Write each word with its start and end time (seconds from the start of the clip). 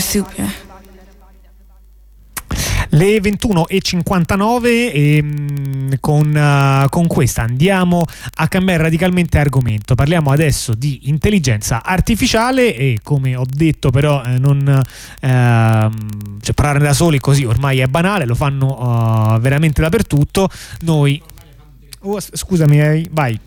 soup, 0.00 0.32
yeah? 0.36 0.66
Le 2.90 3.18
21.59 3.18 4.64
e 4.92 5.22
mm, 5.22 5.92
con, 6.00 6.34
uh, 6.34 6.88
con, 6.88 7.06
questa 7.06 7.42
andiamo 7.42 8.04
a 8.36 8.48
cambiare 8.48 8.84
radicalmente 8.84 9.38
argomento. 9.38 9.94
Parliamo 9.94 10.30
adesso 10.30 10.74
di 10.74 11.08
intelligenza 11.08 11.82
artificiale 11.84 12.74
e 12.74 12.98
come 13.02 13.36
ho 13.36 13.44
detto 13.46 13.90
però 13.90 14.22
eh, 14.24 14.38
non 14.38 14.66
eh, 14.66 15.28
cioè, 16.40 16.54
parlare 16.54 16.78
da 16.78 16.94
soli 16.94 17.20
così 17.20 17.44
ormai 17.44 17.80
è 17.80 17.86
banale, 17.86 18.24
lo 18.24 18.34
fanno 18.34 19.34
uh, 19.34 19.38
veramente 19.38 19.82
dappertutto. 19.82 20.48
Noi... 20.80 21.20
Oh, 22.00 22.18
scusami, 22.20 23.06
vai. 23.10 23.38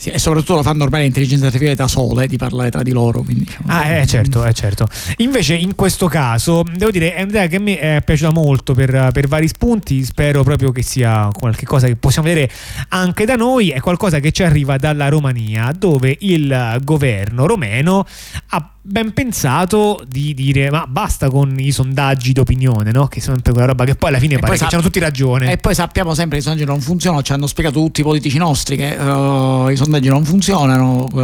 Sì, 0.00 0.10
e 0.10 0.18
soprattutto 0.20 0.54
lo 0.54 0.62
fanno 0.62 0.84
ormai 0.84 1.00
le 1.00 1.06
intelligenze 1.06 1.46
artificiali 1.46 1.76
da 1.76 1.88
sole 1.88 2.28
di 2.28 2.36
parlare 2.36 2.70
tra 2.70 2.84
di 2.84 2.92
loro. 2.92 3.22
Quindi, 3.22 3.42
diciamo. 3.42 3.66
Ah, 3.66 3.84
eh, 3.88 4.06
certo, 4.06 4.44
eh, 4.44 4.52
certo. 4.52 4.86
Invece, 5.16 5.54
in 5.54 5.74
questo 5.74 6.06
caso, 6.06 6.62
devo 6.62 6.92
dire, 6.92 7.14
è 7.14 7.22
un'idea 7.22 7.48
che 7.48 7.56
a 7.56 7.60
me 7.60 7.80
è 7.80 8.00
piaciuta 8.04 8.30
molto 8.30 8.74
per, 8.74 9.10
per 9.12 9.26
vari 9.26 9.48
spunti. 9.48 10.04
Spero 10.04 10.44
proprio 10.44 10.70
che 10.70 10.82
sia 10.82 11.28
qualcosa 11.32 11.88
che 11.88 11.96
possiamo 11.96 12.28
vedere 12.28 12.48
anche 12.90 13.24
da 13.24 13.34
noi. 13.34 13.70
È 13.70 13.80
qualcosa 13.80 14.20
che 14.20 14.30
ci 14.30 14.44
arriva 14.44 14.76
dalla 14.76 15.08
Romania, 15.08 15.72
dove 15.76 16.16
il 16.20 16.78
governo 16.84 17.46
romeno 17.46 18.06
ha 18.50 18.70
ben 18.80 19.12
pensato 19.12 20.02
di 20.08 20.32
dire 20.32 20.70
ma 20.70 20.86
basta 20.88 21.28
con 21.28 21.54
i 21.58 21.72
sondaggi 21.72 22.32
d'opinione, 22.32 22.90
no? 22.92 23.08
Che 23.08 23.20
sono 23.20 23.34
sempre 23.34 23.52
quella 23.52 23.66
roba 23.66 23.84
che 23.84 23.96
poi 23.96 24.10
alla 24.10 24.18
fine 24.18 24.36
e 24.36 24.38
pare 24.38 24.56
che 24.56 24.64
hanno 24.64 24.80
tutti 24.80 25.00
ragione. 25.00 25.50
E 25.52 25.58
poi 25.58 25.74
sappiamo 25.74 26.14
sempre 26.14 26.38
che 26.38 26.44
i 26.44 26.46
sondaggi 26.46 26.64
non 26.64 26.80
funzionano, 26.80 27.22
ci 27.22 27.32
hanno 27.32 27.48
spiegato 27.48 27.80
tutti 27.80 28.00
i 28.00 28.04
politici 28.04 28.38
nostri 28.38 28.76
che 28.76 28.96
uh, 28.96 29.68
i 29.68 29.74
sondaggi 29.74 29.86
non 29.88 30.24
funzionano, 30.24 31.06
uh, 31.10 31.18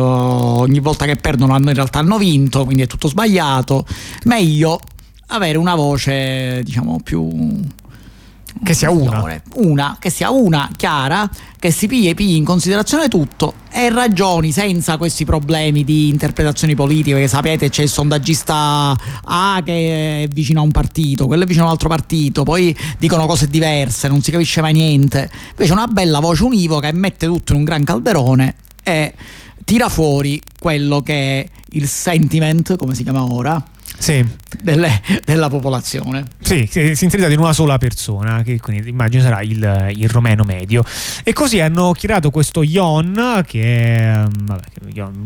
ogni 0.61 0.81
volta 0.81 1.05
che 1.05 1.17
perdono 1.17 1.55
hanno 1.55 1.69
in 1.69 1.75
realtà 1.75 1.99
hanno 2.01 2.19
vinto, 2.19 2.65
quindi 2.65 2.83
è 2.83 2.87
tutto 2.87 3.09
sbagliato. 3.09 3.87
Meglio 4.25 4.81
avere 5.29 5.59
una 5.59 5.75
voce, 5.75 6.63
diciamo, 6.65 7.01
più 7.03 7.63
che 8.63 8.75
sia 8.75 8.91
una. 8.91 9.41
Una, 9.55 9.97
che 9.99 10.11
sia 10.11 10.31
una 10.31 10.71
chiara, 10.77 11.29
che 11.59 11.71
si 11.71 11.87
pigli, 11.87 12.15
pigli 12.15 12.37
in 12.37 12.45
considerazione 12.45 13.09
tutto 13.09 13.55
e 13.71 13.91
ragioni 13.91 14.53
senza 14.53 14.97
questi 14.97 15.25
problemi 15.25 15.85
di 15.85 16.09
interpretazioni 16.09 16.75
politiche, 16.75 17.19
che 17.19 17.29
sapete 17.29 17.69
c'è 17.69 17.83
il 17.83 17.89
sondaggista 17.89 18.97
A 19.25 19.63
che 19.65 20.23
è 20.23 20.29
vicino 20.29 20.61
a 20.61 20.63
un 20.63 20.71
partito, 20.71 21.27
quello 21.27 21.43
è 21.43 21.47
vicino 21.47 21.65
a 21.65 21.69
un 21.69 21.73
altro 21.73 21.89
partito, 21.89 22.43
poi 22.45 22.77
dicono 22.99 23.27
cose 23.27 23.49
diverse, 23.49 24.09
non 24.09 24.23
si 24.23 24.31
capisce 24.31 24.61
mai 24.61 24.73
niente. 24.73 25.31
Invece 25.51 25.73
una 25.73 25.87
bella 25.87 26.21
voce 26.21 26.45
univoca 26.45 26.89
e 26.89 26.93
mette 26.93 27.27
tutto 27.27 27.53
in 27.53 27.59
un 27.59 27.65
gran 27.65 27.85
calderone 27.85 28.55
e 28.83 29.15
tira 29.65 29.89
fuori 29.89 30.41
quello 30.59 31.01
che 31.01 31.41
è 31.41 31.49
il 31.71 31.89
sentiment, 31.89 32.77
come 32.77 32.95
si 32.95 33.03
chiama 33.03 33.25
ora, 33.25 33.63
sì. 33.99 34.25
delle, 34.63 35.01
della 35.25 35.49
popolazione. 35.49 36.25
Sì, 36.41 36.69
sintetizzato 36.71 37.33
in 37.33 37.39
una 37.39 37.53
sola 37.53 37.79
persona, 37.79 38.43
che 38.43 38.61
quindi 38.61 38.89
immagino 38.89 39.23
sarà 39.23 39.41
il, 39.43 39.93
il 39.97 40.09
romeno 40.09 40.45
medio. 40.45 40.85
E 41.23 41.33
così 41.33 41.61
hanno 41.61 41.93
creato 41.93 42.31
questo 42.31 42.63
Ion, 42.63 43.43
che 43.47 43.97
è, 43.97 44.25
vabbè, 44.29 44.65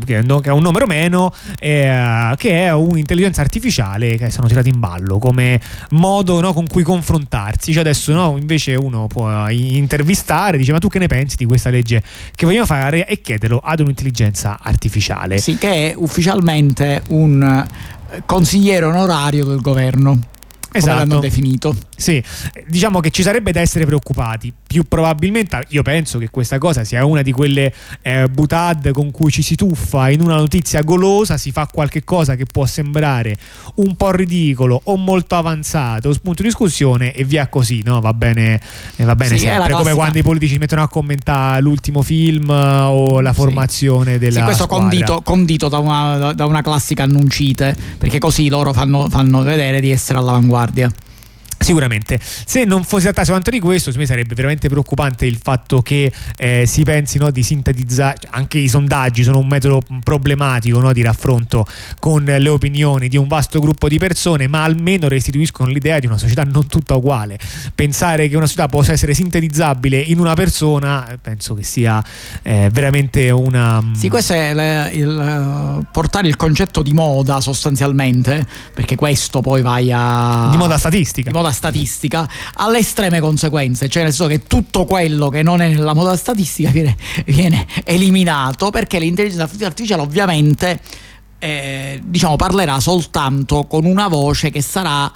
che 0.05 0.17
è 0.17 0.49
un 0.49 0.61
nome 0.61 0.79
romeno, 0.79 1.33
eh, 1.59 2.33
che 2.37 2.65
è 2.65 2.73
un'intelligenza 2.73 3.41
artificiale 3.41 4.17
che 4.17 4.29
sono 4.29 4.47
tirati 4.47 4.69
in 4.69 4.79
ballo 4.79 5.17
come 5.19 5.59
modo 5.91 6.39
no, 6.39 6.53
con 6.53 6.67
cui 6.67 6.83
confrontarsi. 6.83 7.71
Cioè 7.71 7.81
adesso 7.81 8.13
no, 8.13 8.37
invece 8.37 8.75
uno 8.75 9.07
può 9.07 9.47
intervistare, 9.49 10.57
dice 10.57 10.71
ma 10.71 10.79
tu 10.79 10.87
che 10.87 10.99
ne 10.99 11.07
pensi 11.07 11.35
di 11.35 11.45
questa 11.45 11.69
legge 11.69 12.01
che 12.35 12.45
vogliamo 12.45 12.65
fare 12.65 13.07
e 13.07 13.21
chiederlo 13.21 13.59
ad 13.63 13.79
un'intelligenza 13.81 14.57
artificiale. 14.61 15.37
Sì, 15.39 15.57
che 15.57 15.91
è 15.91 15.93
ufficialmente 15.95 17.03
un 17.09 17.67
consigliere 18.25 18.85
onorario 18.85 19.45
del 19.45 19.61
governo. 19.61 20.19
Esatto. 20.71 20.93
Come 20.93 21.07
l'hanno 21.07 21.19
definito. 21.19 21.75
Sì, 21.95 22.23
diciamo 22.67 22.99
che 22.99 23.09
ci 23.09 23.23
sarebbe 23.23 23.51
da 23.51 23.59
essere 23.59 23.85
preoccupati. 23.85 24.53
Più 24.65 24.83
probabilmente, 24.87 25.65
io 25.69 25.81
penso 25.81 26.19
che 26.19 26.29
questa 26.29 26.57
cosa 26.59 26.83
sia 26.83 27.03
una 27.05 27.23
di 27.23 27.31
quelle 27.31 27.73
eh, 28.01 28.27
butad 28.27 28.91
con 28.91 29.11
cui 29.11 29.31
ci 29.31 29.41
si 29.41 29.55
tuffa 29.55 30.09
in 30.09 30.21
una 30.21 30.35
notizia 30.35 30.81
golosa, 30.81 31.37
si 31.37 31.51
fa 31.51 31.67
qualche 31.71 32.03
cosa 32.03 32.35
che 32.35 32.45
può 32.45 32.65
sembrare 32.65 33.35
un 33.75 33.95
po' 33.95 34.11
ridicolo 34.11 34.79
o 34.83 34.95
molto 34.95 35.35
avanzato, 35.35 36.13
spunto 36.13 36.43
di 36.43 36.49
discussione 36.49 37.13
e 37.13 37.23
via 37.23 37.47
così, 37.47 37.81
no? 37.83 37.99
Va 37.99 38.13
bene, 38.13 38.61
eh, 38.95 39.03
va 39.03 39.15
bene 39.15 39.37
sì, 39.37 39.45
sempre. 39.45 39.73
Come 39.73 39.93
quando 39.93 40.19
i 40.19 40.23
politici 40.23 40.57
mettono 40.57 40.83
a 40.83 40.87
commentare 40.87 41.61
l'ultimo 41.61 42.01
film 42.03 42.49
o 42.49 43.21
la 43.21 43.33
formazione 43.33 44.13
sì. 44.13 44.19
della. 44.19 44.39
Sì, 44.39 44.43
questo 44.43 44.67
condito, 44.67 45.21
condito 45.23 45.67
da, 45.67 45.79
una, 45.79 46.33
da, 46.33 46.45
una, 46.45 46.61
classica 46.61 47.03
annuncite, 47.03 47.75
perché 47.97 48.19
così 48.19 48.49
loro 48.49 48.71
fanno, 48.71 49.07
fanno 49.09 49.41
vedere 49.41 49.79
di 49.81 49.91
essere 49.91 50.19
all'avanguardia 50.19 50.58
guardia. 50.59 50.91
Sicuramente, 51.61 52.19
se 52.21 52.63
non 52.63 52.85
fosse 52.85 53.03
trattato 53.03 53.25
soltanto 53.25 53.49
di 53.49 53.59
questo, 53.59 53.91
mi 53.97 54.05
sarebbe 54.05 54.33
veramente 54.33 54.69
preoccupante 54.69 55.25
il 55.25 55.37
fatto 55.41 55.81
che 55.81 56.11
eh, 56.37 56.65
si 56.65 56.83
pensi 56.83 57.17
no, 57.17 57.31
di 57.31 57.43
sintetizzare, 57.43 58.17
cioè, 58.21 58.31
anche 58.33 58.59
i 58.59 58.69
sondaggi 58.69 59.23
sono 59.23 59.39
un 59.39 59.47
metodo 59.47 59.81
problematico 60.01 60.79
no, 60.79 60.93
di 60.93 61.01
raffronto 61.01 61.67
con 61.99 62.23
le 62.23 62.49
opinioni 62.49 63.09
di 63.09 63.17
un 63.17 63.27
vasto 63.27 63.59
gruppo 63.59 63.89
di 63.89 63.97
persone, 63.97 64.47
ma 64.47 64.63
almeno 64.63 65.09
restituiscono 65.09 65.69
l'idea 65.69 65.99
di 65.99 66.05
una 66.05 66.17
società 66.17 66.43
non 66.43 66.65
tutta 66.67 66.95
uguale. 66.95 67.37
Pensare 67.75 68.29
che 68.29 68.37
una 68.37 68.45
società 68.45 68.67
possa 68.69 68.93
essere 68.93 69.13
sintetizzabile 69.13 69.99
in 69.99 70.19
una 70.19 70.35
persona, 70.35 71.19
penso 71.21 71.55
che 71.55 71.63
sia 71.63 72.01
eh, 72.41 72.69
veramente 72.71 73.29
una... 73.31 73.81
Mm, 73.81 73.93
sì, 73.95 74.07
questo 74.07 74.31
è 74.31 74.89
il, 74.93 75.01
il, 75.01 75.87
portare 75.91 76.29
il 76.29 76.37
concetto 76.37 76.81
di 76.81 76.93
moda 76.93 77.41
sostanzialmente, 77.41 78.47
perché 78.73 78.95
questo 78.95 79.41
poi 79.41 79.61
vai 79.61 79.91
a... 79.91 80.47
Di 80.51 80.57
moda 80.57 80.77
statistica. 80.77 81.29
Di 81.29 81.35
moda 81.35 81.48
moda 81.49 81.51
statistica 81.51 82.29
alle 82.55 82.79
estreme 82.79 83.19
conseguenze, 83.19 83.89
cioè 83.89 84.03
nel 84.03 84.13
senso 84.13 84.29
che 84.29 84.43
tutto 84.43 84.85
quello 84.85 85.29
che 85.29 85.43
non 85.43 85.61
è 85.61 85.67
nella 85.69 85.93
moda 85.93 86.15
statistica 86.15 86.69
viene, 86.69 86.95
viene 87.25 87.67
eliminato 87.83 88.69
perché 88.69 88.99
l'intelligenza 88.99 89.65
artificiale 89.65 90.01
ovviamente 90.01 90.79
eh, 91.39 91.99
diciamo, 92.03 92.35
parlerà 92.35 92.79
soltanto 92.79 93.65
con 93.65 93.85
una 93.85 94.07
voce 94.07 94.49
che 94.49 94.61
sarà 94.61 95.11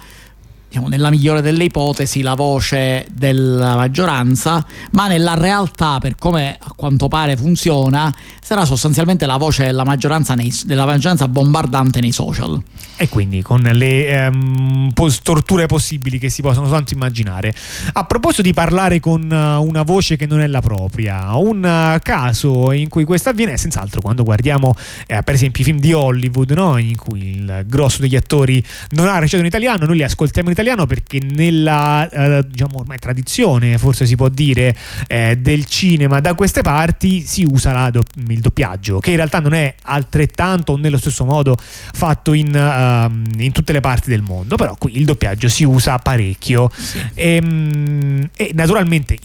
diciamo, 0.73 0.87
nella 0.87 1.11
migliore 1.11 1.41
delle 1.41 1.65
ipotesi 1.65 2.23
la 2.23 2.33
voce 2.33 3.05
della 3.11 3.75
maggioranza, 3.75 4.65
ma 4.91 5.07
nella 5.07 5.35
realtà, 5.35 5.99
per 5.99 6.15
come 6.17 6.57
a 6.59 6.73
quanto 6.75 7.07
pare 7.07 7.37
funziona, 7.37 8.11
sarà 8.41 8.65
sostanzialmente 8.65 9.27
la 9.27 9.37
voce 9.37 9.65
della 9.65 9.83
maggioranza, 9.83 10.33
nei, 10.33 10.51
della 10.65 10.85
maggioranza 10.85 11.27
bombardante 11.27 12.01
nei 12.01 12.11
social. 12.11 12.59
E 12.95 13.07
quindi 13.07 13.41
con 13.43 13.61
le 13.61 14.07
ehm, 14.07 14.91
storture 15.07 15.67
possibili 15.67 16.17
che 16.17 16.29
si 16.29 16.41
possono 16.41 16.65
soltanto 16.65 16.93
immaginare. 16.93 17.53
A 17.93 18.05
proposito 18.05 18.41
di 18.41 18.53
parlare 18.53 18.99
con 18.99 19.29
uh, 19.29 19.63
una 19.63 19.83
voce 19.83 20.15
che 20.15 20.25
non 20.25 20.41
è 20.41 20.47
la 20.47 20.61
propria, 20.61 21.35
un 21.35 21.57
uh, 21.63 21.99
caso 22.01 22.71
in 22.71 22.89
cui 22.89 23.03
questo 23.03 23.29
avviene 23.29 23.53
è 23.53 23.57
senz'altro 23.57 24.01
quando 24.01 24.23
guardiamo 24.23 24.75
eh, 25.05 25.21
per 25.21 25.35
esempio 25.35 25.61
i 25.61 25.65
film 25.65 25.79
di 25.79 25.93
Hollywood, 25.93 26.51
no? 26.51 26.77
in 26.77 26.95
cui 26.95 27.35
il 27.35 27.63
grosso 27.67 28.01
degli 28.01 28.15
attori 28.15 28.63
non 28.91 29.07
ha 29.07 29.19
recitato 29.19 29.41
in 29.41 29.47
italiano, 29.47 29.85
noi 29.85 29.97
li 29.97 30.03
ascoltiamo 30.03 30.47
in 30.47 30.53
italiano 30.53 30.62
italiano 30.63 30.85
perché 30.85 31.19
nella 31.21 32.09
eh, 32.09 32.47
diciamo 32.47 32.79
ormai 32.79 32.97
tradizione, 32.97 33.77
forse 33.77 34.05
si 34.05 34.15
può 34.15 34.29
dire, 34.29 34.75
eh, 35.07 35.37
del 35.37 35.65
cinema 35.65 36.19
da 36.19 36.33
queste 36.33 36.61
parti 36.61 37.21
si 37.21 37.43
usa 37.43 37.89
do- 37.89 38.03
il 38.27 38.39
doppiaggio, 38.39 38.99
che 38.99 39.11
in 39.11 39.17
realtà 39.17 39.39
non 39.39 39.53
è 39.53 39.75
altrettanto 39.83 40.73
o 40.73 40.77
nello 40.77 40.97
stesso 40.97 41.25
modo 41.25 41.55
fatto 41.57 42.33
in, 42.33 42.53
uh, 42.53 43.41
in, 43.41 43.51
tutte 43.51 43.73
le 43.73 43.81
parti 43.81 44.09
del 44.09 44.21
mondo, 44.21 44.55
però 44.55 44.75
qui 44.77 44.97
il 44.97 45.05
doppiaggio 45.05 45.47
si 45.47 45.63
usa 45.63 45.99
parecchio. 45.99 46.71
E, 47.13 47.35
ehm, 47.35 48.29
e 48.35 48.51
naturalmente 48.53 49.17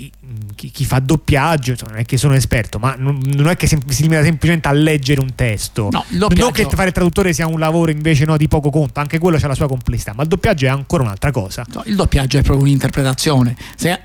chi, 0.59 0.73
chi, 0.73 0.85
fa 0.85 0.99
doppiaggio, 0.99 1.71
insomma, 1.71 1.93
non 1.93 2.01
è 2.01 2.05
che 2.05 2.17
sono 2.17 2.35
esperto, 2.35 2.81
ma 2.81 2.97
non, 2.99 3.21
non 3.35 3.47
è 3.49 3.57
che 3.57 3.69
sem- 3.69 3.87
si 3.87 4.03
limita 4.03 4.25
semplicemente 4.25 4.67
a 4.67 4.73
leggere 4.73 5.21
un 5.21 5.33
testo. 5.37 5.89
No, 5.93 6.05
non 6.09 6.51
che 6.51 6.67
fare 6.69 6.89
il 6.89 6.93
traduttore 6.93 7.33
sia 7.33 7.47
un 7.47 7.61
lavoro 7.61 7.93
invece 7.93 8.25
no, 8.25 8.37
di 8.37 8.49
poco 8.49 8.69
conto, 8.71 8.99
anche 8.99 9.19
quello 9.19 9.39
ha 9.41 9.47
la 9.47 9.55
sua 9.55 9.69
complessità, 9.69 10.15
ma 10.17 10.23
il 10.23 10.29
doppiaggio 10.29 10.67
è 10.67 10.69
ancora 10.69 11.05
un'altra 11.05 11.31
cosa. 11.31 11.65
No, 11.73 11.83
il 11.87 11.95
doppiaggio 11.95 12.39
è 12.39 12.43
proprio 12.43 12.65
un'interpretazione. 12.65 13.57
Se 13.77 14.01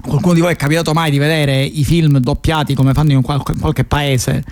qualcuno 0.00 0.32
di 0.32 0.40
voi 0.40 0.52
è 0.52 0.56
capitato 0.56 0.94
mai 0.94 1.10
di 1.10 1.18
vedere 1.18 1.62
i 1.62 1.84
film 1.84 2.18
doppiati 2.20 2.74
come 2.74 2.94
fanno 2.94 3.12
in 3.12 3.20
qualche, 3.20 3.52
in 3.52 3.60
qualche 3.60 3.84
paese 3.84 4.42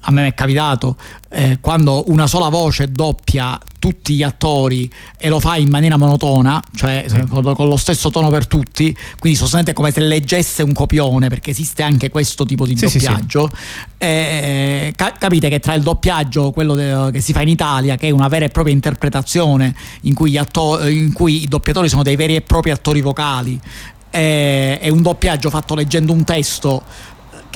a 0.00 0.10
me 0.10 0.28
è 0.28 0.34
capitato 0.34 0.96
eh, 1.30 1.58
quando 1.60 2.04
una 2.08 2.26
sola 2.26 2.48
voce 2.48 2.90
doppia 2.90 3.58
tutti 3.78 4.14
gli 4.14 4.22
attori 4.22 4.90
e 5.18 5.28
lo 5.28 5.38
fa 5.38 5.56
in 5.56 5.68
maniera 5.68 5.96
monotona, 5.96 6.62
cioè 6.74 7.04
con, 7.28 7.42
lo 7.42 7.76
stesso 7.76 8.10
tono 8.10 8.30
per 8.30 8.46
tutti, 8.46 8.92
quindi 9.18 9.38
sostanzialmente 9.38 9.72
come 9.74 9.90
se 9.90 10.00
leggesse 10.00 10.62
un 10.62 10.72
copione, 10.72 11.28
perché 11.28 11.50
esiste 11.50 11.82
anche 11.82 12.08
questo 12.08 12.44
tipo 12.44 12.66
di 12.66 12.76
sì, 12.76 12.86
doppiaggio. 12.86 13.50
Sì, 13.52 13.56
sì. 13.56 13.84
Eh, 13.98 14.92
ca- 14.96 15.14
capite 15.18 15.48
che 15.48 15.60
tra 15.60 15.74
il 15.74 15.82
doppiaggio, 15.82 16.50
quello 16.52 16.74
de- 16.74 17.10
che 17.12 17.20
si 17.20 17.32
fa 17.32 17.42
in 17.42 17.48
Italia, 17.48 17.96
che 17.96 18.08
è 18.08 18.10
una 18.10 18.28
vera 18.28 18.46
e 18.46 18.48
propria 18.48 18.74
interpretazione 18.74 19.74
in 20.02 20.14
cui, 20.14 20.36
atto- 20.36 20.84
in 20.88 21.12
cui 21.12 21.42
i 21.42 21.46
doppiatori 21.46 21.88
sono 21.88 22.02
dei 22.02 22.16
veri 22.16 22.34
e 22.34 22.40
propri 22.40 22.70
attori 22.70 23.00
vocali, 23.00 23.60
eh, 24.10 24.78
è 24.78 24.88
un 24.88 25.02
doppiaggio 25.02 25.50
fatto 25.50 25.74
leggendo 25.74 26.12
un 26.12 26.24
testo 26.24 26.82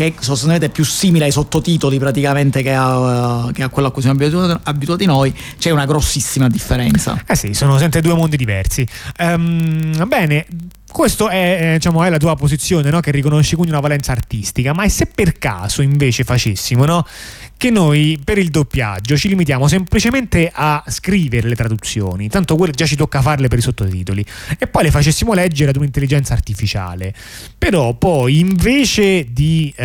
che 0.00 0.06
è 0.06 0.12
sostanzialmente 0.14 0.70
più 0.70 0.84
simile 0.84 1.26
ai 1.26 1.30
sottotitoli 1.30 1.98
praticamente 1.98 2.62
che 2.62 2.72
a, 2.72 3.44
uh, 3.44 3.52
che 3.52 3.62
a 3.62 3.68
quello 3.68 3.88
a 3.88 3.90
cui 3.90 4.00
siamo 4.00 4.18
abituati, 4.18 4.60
abituati, 4.64 5.04
noi, 5.04 5.34
c'è 5.58 5.68
una 5.70 5.84
grossissima 5.84 6.48
differenza. 6.48 7.22
Eh 7.26 7.36
sì, 7.36 7.52
sono 7.52 7.76
sempre 7.76 8.00
due 8.00 8.14
mondi 8.14 8.38
diversi. 8.38 8.86
Um, 9.18 10.08
bene, 10.08 10.46
questo 10.90 11.28
è, 11.28 11.72
diciamo, 11.74 12.02
è, 12.02 12.08
la 12.08 12.16
tua 12.16 12.34
posizione, 12.34 12.88
no? 12.88 13.00
che 13.00 13.10
riconosci 13.10 13.54
quindi 13.54 13.72
una 13.72 13.80
valenza 13.80 14.12
artistica, 14.12 14.72
ma 14.72 14.84
e 14.84 14.88
se 14.88 15.04
per 15.06 15.38
caso 15.38 15.82
invece 15.82 16.24
facessimo 16.24 16.86
no? 16.86 17.06
Che 17.60 17.68
noi 17.68 18.18
per 18.24 18.38
il 18.38 18.48
doppiaggio 18.48 19.18
ci 19.18 19.28
limitiamo 19.28 19.68
semplicemente 19.68 20.50
a 20.50 20.82
scrivere 20.86 21.46
le 21.46 21.54
traduzioni, 21.54 22.26
tanto 22.30 22.56
quelle 22.56 22.72
già 22.72 22.86
ci 22.86 22.96
tocca 22.96 23.20
farle 23.20 23.48
per 23.48 23.58
i 23.58 23.60
sottotitoli, 23.60 24.24
e 24.58 24.66
poi 24.66 24.84
le 24.84 24.90
facessimo 24.90 25.34
leggere 25.34 25.68
ad 25.68 25.76
un'intelligenza 25.76 26.32
artificiale. 26.32 27.12
Però 27.58 27.92
poi 27.92 28.38
invece 28.38 29.26
di... 29.30 29.70
Eh, 29.76 29.82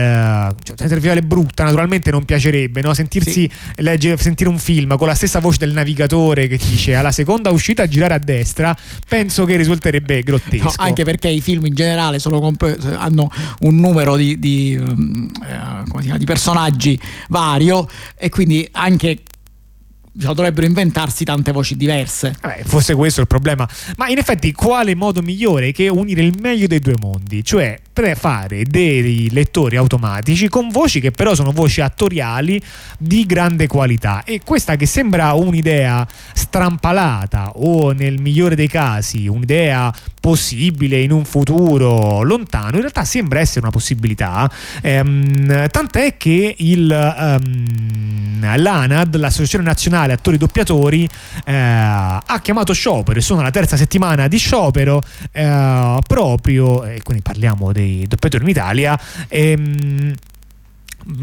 cioè, 0.64 0.76
artificiale 0.80 1.22
brutta, 1.22 1.66
naturalmente 1.66 2.12
non 2.12 2.24
piacerebbe, 2.24 2.82
no? 2.82 2.94
Sentirsi 2.94 3.32
sì. 3.42 3.52
leggere, 3.82 4.16
sentire 4.22 4.50
un 4.50 4.58
film 4.58 4.96
con 4.96 5.08
la 5.08 5.16
stessa 5.16 5.42
voce 5.42 5.58
del 5.58 5.74
navigatore 5.74 6.48
che 6.48 6.58
ti 6.58 6.70
dice 6.70 6.96
alla 6.96 7.12
seconda 7.12 7.50
uscita 7.50 7.84
a 7.84 7.88
girare 7.88 8.14
a 8.14 8.20
destra, 8.20 8.74
penso 9.06 9.44
che 9.44 9.58
risulterebbe 9.58 10.24
grottesco. 10.24 10.64
No, 10.64 10.74
anche 10.78 11.04
perché 11.04 11.28
i 11.28 11.42
film 11.42 11.66
in 11.66 11.76
generale 11.76 12.22
comp- 12.22 12.96
hanno 12.98 13.30
un 13.60 13.76
numero 13.76 14.16
di, 14.16 14.40
di, 14.40 14.78
um, 14.80 15.30
eh, 15.44 16.18
di 16.18 16.24
personaggi 16.24 16.98
vari 17.28 17.64
e 18.18 18.30
quindi 18.30 18.68
anche 18.72 19.20
diciamo, 20.16 20.34
dovrebbero 20.34 20.66
inventarsi 20.66 21.26
tante 21.26 21.52
voci 21.52 21.76
diverse. 21.76 22.36
Eh, 22.42 22.64
fosse 22.64 22.96
questo 22.96 23.22
il 23.22 23.28
problema. 23.28 23.68
Ma 23.98 24.08
in 24.08 24.18
effetti, 24.18 24.52
quale 24.54 24.96
modo 24.96 25.22
migliore 25.22 25.72
che 25.72 25.90
unire 25.90 26.24
il 26.24 26.36
meglio 26.40 26.68
dei 26.68 26.80
due 26.80 26.96
mondi? 26.98 27.44
Cioè, 27.44 27.80
fare 28.16 28.64
dei 28.64 29.30
lettori 29.32 29.78
automatici 29.78 30.50
con 30.50 30.68
voci 30.68 31.00
che 31.00 31.12
però 31.12 31.34
sono 31.34 31.52
voci 31.52 31.80
attoriali 31.80 32.62
di 32.98 33.26
grande 33.26 33.68
qualità. 33.68 34.24
E 34.24 34.42
questa 34.44 34.76
che 34.76 34.86
sembra 34.86 35.34
un'idea 35.34 36.06
strampalata 36.34 37.52
o 37.56 37.92
nel 37.92 38.20
migliore 38.20 38.56
dei 38.56 38.68
casi 38.68 39.28
un'idea 39.28 39.94
possibile 40.20 41.00
in 41.00 41.12
un 41.12 41.24
futuro 41.24 42.22
lontano, 42.24 42.76
in 42.76 42.80
realtà 42.80 43.06
sembra 43.06 43.40
essere 43.40 43.62
una 43.62 43.70
possibilità. 43.70 44.50
Ehm, 44.82 45.70
tant'è 45.70 46.18
che 46.18 46.56
il, 46.58 47.16
um, 47.18 48.56
l'ANAD, 48.56 49.16
l'Associazione 49.18 49.64
Nazionale 49.64 50.05
Attori 50.14 50.38
Doppiatori, 50.38 51.10
eh, 51.46 51.54
ha 51.54 52.40
chiamato 52.42 52.74
sciopero 52.74 53.20
sono 53.22 53.42
alla 53.42 53.52
terza 53.52 53.76
settimana 53.76 54.28
di 54.28 54.38
sciopero 54.38 55.02
eh, 55.32 56.00
proprio, 56.06 56.84
e 56.86 57.02
quindi 57.02 57.24
parliamo 57.24 57.72
dei 57.72 58.06
doppiatori 58.08 58.44
in 58.44 58.50
Italia. 58.50 59.00
Ehm, 59.28 60.14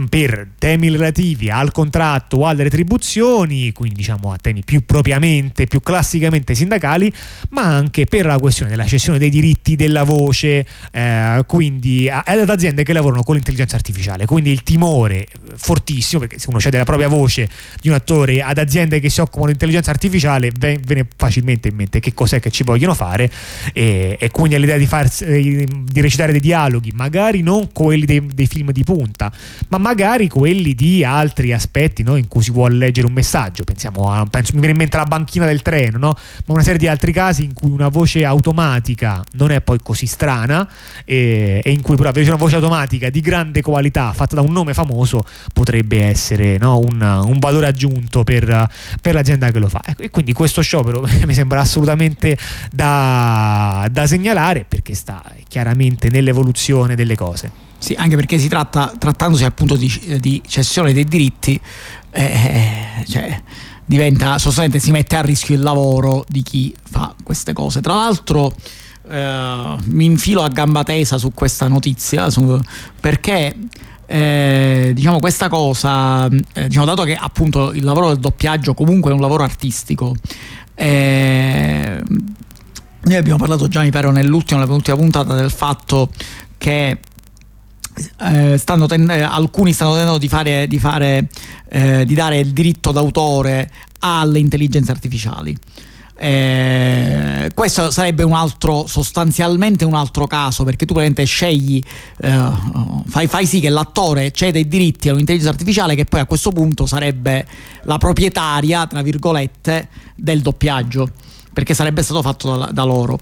per 0.09 0.49
temi 0.59 0.91
relativi 0.91 1.51
al 1.51 1.73
contratto 1.73 2.39
o 2.39 2.47
alle 2.47 2.63
retribuzioni, 2.63 3.73
quindi 3.73 3.97
diciamo 3.97 4.33
a 4.33 4.37
temi 4.37 4.63
più 4.65 4.85
propriamente, 4.85 5.67
più 5.67 5.81
classicamente 5.81 6.55
sindacali, 6.55 7.13
ma 7.51 7.63
anche 7.63 8.07
per 8.07 8.27
la 8.27 8.39
questione 8.39 8.71
della 8.71 8.87
cessione 8.87 9.19
dei 9.19 9.31
diritti 9.31 9.75
della 9.75 10.05
voce, 10.05 10.67
eh, 10.93 11.45
quindi 11.47 12.09
ad 12.09 12.49
aziende 12.49 12.85
che 12.85 12.93
lavorano 12.93 13.23
con 13.23 13.35
l'intelligenza 13.35 13.77
artificiale. 13.77 14.27
Quindi 14.27 14.51
il 14.51 14.63
timore 14.63 15.27
fortissimo, 15.57 16.21
perché 16.21 16.39
se 16.39 16.49
uno 16.49 16.61
cede 16.61 16.79
la 16.79 16.85
propria 16.85 17.09
voce 17.09 17.49
di 17.81 17.89
un 17.89 17.95
attore 17.95 18.43
ad 18.43 18.59
aziende 18.59 19.01
che 19.01 19.11
si 19.11 19.21
occupano 19.21 19.47
di 19.47 19.53
intelligenza 19.53 19.91
artificiale, 19.91 20.51
ve 20.57 20.81
ne 20.89 21.07
facilmente 21.17 21.69
in 21.69 21.75
mente 21.75 22.01
che 22.01 22.15
cos'è 22.15 22.41
che 22.41 22.51
ci 22.51 22.63
vogliono 22.63 22.95
fare 22.95 23.31
e, 23.73 24.17
e 24.19 24.31
quindi 24.31 24.59
l'idea 24.59 24.77
di, 24.77 24.87
farsi, 24.87 25.25
di 25.65 26.01
recitare 26.01 26.33
dei 26.33 26.41
dialoghi, 26.41 26.93
magari 26.95 27.43
non 27.43 27.71
quelli 27.73 28.05
dei, 28.05 28.25
dei 28.33 28.47
film 28.47 28.71
di 28.71 28.85
punta, 28.85 29.33
ma 29.73 29.79
magari 29.79 30.29
quelli 30.29 30.75
di 30.75 31.03
altri 31.03 31.51
aspetti 31.51 32.03
no? 32.03 32.17
in 32.17 32.29
cui 32.29 32.43
si 32.43 32.51
vuole 32.51 32.75
leggere 32.75 33.07
un 33.07 33.15
messaggio. 33.15 33.65
Pensiamo 33.65 34.13
a, 34.13 34.27
penso, 34.27 34.53
mi 34.53 34.59
viene 34.59 34.73
in 34.73 34.79
mente 34.79 34.99
la 34.99 35.05
banchina 35.05 35.47
del 35.47 35.63
treno, 35.63 35.97
no? 35.97 36.15
ma 36.45 36.53
una 36.53 36.63
serie 36.63 36.79
di 36.79 36.87
altri 36.89 37.11
casi 37.11 37.45
in 37.45 37.55
cui 37.55 37.71
una 37.71 37.89
voce 37.89 38.23
automatica 38.23 39.25
non 39.33 39.51
è 39.51 39.63
poi 39.63 39.79
così 39.83 40.05
strana 40.05 40.69
e, 41.07 41.63
e 41.65 41.71
in 41.71 41.81
cui 41.81 41.97
però 41.97 42.09
invece 42.09 42.29
una 42.29 42.39
voce 42.39 42.57
automatica 42.57 43.09
di 43.09 43.21
grande 43.23 43.63
qualità 43.63 44.13
fatta 44.13 44.35
da 44.35 44.43
un 44.43 44.53
nome 44.53 44.75
famoso 44.75 45.25
potrebbe 45.55 46.05
essere 46.05 46.59
no? 46.59 46.79
un, 46.79 47.01
un, 47.01 47.39
valore 47.39 47.67
aggiunto 47.67 48.25
per, 48.25 48.69
per, 49.01 49.15
l'azienda 49.15 49.51
che 49.51 49.59
lo 49.59 49.69
fa. 49.69 49.81
E 49.97 50.11
quindi 50.11 50.35
questo 50.35 50.61
sciopero 50.61 51.01
mi 51.25 51.33
sembra 51.33 51.61
assolutamente 51.61 52.37
da, 52.71 53.89
da 53.91 54.07
segnalare 54.07 54.67
perché 54.69 54.93
sta 54.95 55.25
chiaramente 55.49 56.11
nell'evoluzione 56.11 56.95
delle 56.95 57.17
cose. 57.17 57.72
Sì, 57.83 57.95
anche 57.95 58.15
perché 58.15 58.39
si 58.39 58.47
tratta, 58.47 58.93
trattandosi 58.97 59.45
appunto 59.45 59.75
di, 59.75 60.19
di 60.21 60.41
cessione 60.47 60.93
dei 60.93 61.03
diritti, 61.03 61.61
eh, 62.13 62.23
eh, 62.23 63.05
cioè, 63.09 63.43
diventa 63.85 64.39
sostanzialmente 64.39 64.79
si 64.79 64.93
mette 64.93 65.17
a 65.17 65.21
rischio 65.21 65.57
il 65.57 65.63
lavoro 65.63 66.25
di 66.29 66.43
chi 66.43 66.73
fa 66.81 67.13
queste 67.25 67.53
cose. 67.53 67.81
Tra 67.81 67.95
l'altro 67.95 68.55
eh, 69.11 69.77
mi 69.87 70.05
infilo 70.05 70.43
a 70.43 70.49
gamba 70.49 70.85
tesa 70.85 71.19
su 71.19 71.33
questa 71.35 71.67
notizia 71.67 72.31
su, 72.31 72.57
perché 73.01 73.57
eh, 74.07 74.93
diciamo 74.95 75.19
questa 75.19 75.49
cosa, 75.49 76.27
eh, 76.27 76.69
diciamo, 76.69 76.87
dato 76.87 77.03
che 77.03 77.17
appunto 77.17 77.73
il 77.73 77.83
lavoro 77.83 78.11
del 78.11 78.19
doppiaggio 78.19 78.75
comunque 78.75 79.11
è 79.11 79.15
un 79.15 79.21
lavoro 79.21 79.43
artistico, 79.43 80.15
eh, 80.77 82.01
noi 83.03 83.17
abbiamo 83.17 83.39
parlato 83.39 83.67
già 83.67 83.83
mi 83.83 83.91
pare 83.91 84.09
nell'ultima, 84.13 84.65
nella 84.65 84.95
puntata 84.95 85.35
del 85.35 85.51
fatto 85.51 86.11
che 86.57 86.99
eh, 88.21 88.57
stanno 88.59 88.87
ten- 88.87 89.11
eh, 89.11 89.23
alcuni 89.23 89.73
stanno 89.73 89.95
tentando 89.95 90.19
di, 90.19 90.29
fare, 90.29 90.67
di, 90.67 90.79
fare, 90.79 91.29
eh, 91.69 92.05
di 92.05 92.15
dare 92.15 92.39
il 92.39 92.53
diritto 92.53 92.93
d'autore 92.93 93.71
alle 94.01 94.39
intelligenze 94.39 94.91
artificiali. 94.91 95.57
Eh, 96.25 97.51
questo 97.53 97.91
sarebbe 97.91 98.23
un 98.23 98.35
altro, 98.35 98.87
sostanzialmente 98.87 99.85
un 99.85 99.95
altro 99.95 100.27
caso, 100.29 100.63
perché 100.63 100.87
tu 100.87 100.95
praticamente 100.95 101.25
scegli, 101.25 101.83
eh, 102.21 102.49
fai, 103.07 103.27
fai, 103.27 103.45
sì 103.45 103.59
che 103.59 103.69
l'attore 103.69 104.31
cede 104.31 104.61
i 104.61 104.69
diritti 104.69 105.09
a 105.09 105.15
un'intelligenza 105.15 105.53
artificiale 105.53 105.97
che 105.97 106.05
poi 106.05 106.21
a 106.21 106.27
questo 106.27 106.53
punto 106.53 106.87
sarebbe 106.87 107.45
la 107.83 107.99
proprietaria, 107.99 108.87
tra 108.87 109.03
virgolette, 109.03 109.89
del 110.15 110.43
doppiaggio, 110.43 111.11
perché 111.53 111.75
sarebbe 111.75 112.03
stato 112.05 112.23
fatto 112.23 112.57
da, 112.57 112.67
da 112.67 112.85
loro 112.85 113.19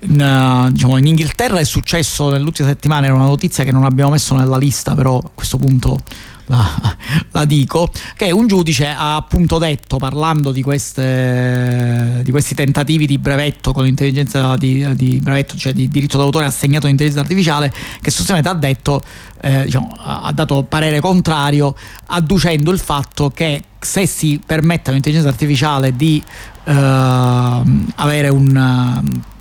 in, 0.00 0.20
uh, 0.20 0.70
diciamo, 0.70 0.96
in, 0.96 1.06
Inghilterra 1.06 1.58
è 1.58 1.64
successo 1.64 2.30
nell'ultima 2.30 2.68
settimana, 2.68 3.06
era 3.06 3.14
una 3.14 3.26
notizia 3.26 3.64
che 3.64 3.72
non 3.72 3.84
abbiamo 3.84 4.10
messo 4.10 4.34
nella 4.34 4.56
lista, 4.56 4.94
però 4.94 5.18
a 5.18 5.30
questo 5.34 5.58
punto 5.58 6.00
la, 6.46 6.96
la 7.32 7.44
dico, 7.44 7.90
che 8.16 8.30
un 8.30 8.46
giudice 8.46 8.86
ha 8.86 9.16
appunto 9.16 9.58
detto, 9.58 9.98
parlando 9.98 10.52
di, 10.52 10.62
queste, 10.62 12.20
di 12.22 12.30
questi 12.30 12.54
tentativi 12.54 13.06
di 13.06 13.18
brevetto 13.18 13.72
con 13.72 13.84
l'intelligenza 13.84 14.56
di, 14.56 14.94
di 14.94 15.20
brevetto, 15.22 15.56
cioè 15.56 15.72
di 15.72 15.88
diritto 15.88 16.18
d'autore 16.18 16.46
assegnato 16.46 16.86
all'intelligenza 16.86 17.24
artificiale, 17.24 17.72
che 18.00 18.10
sostanzialmente 18.10 18.48
ha 18.48 18.54
detto, 18.54 19.02
eh, 19.40 19.64
diciamo, 19.64 19.94
ha 19.98 20.32
dato 20.32 20.62
parere 20.64 21.00
contrario, 21.00 21.74
adducendo 22.06 22.70
il 22.70 22.78
fatto 22.78 23.30
che 23.30 23.62
se 23.78 24.06
si 24.06 24.40
permette 24.44 24.90
all'intelligenza 24.90 25.30
artificiale 25.30 25.94
di 25.94 26.22
eh, 26.64 26.72
avere 26.72 28.28
un 28.28 29.34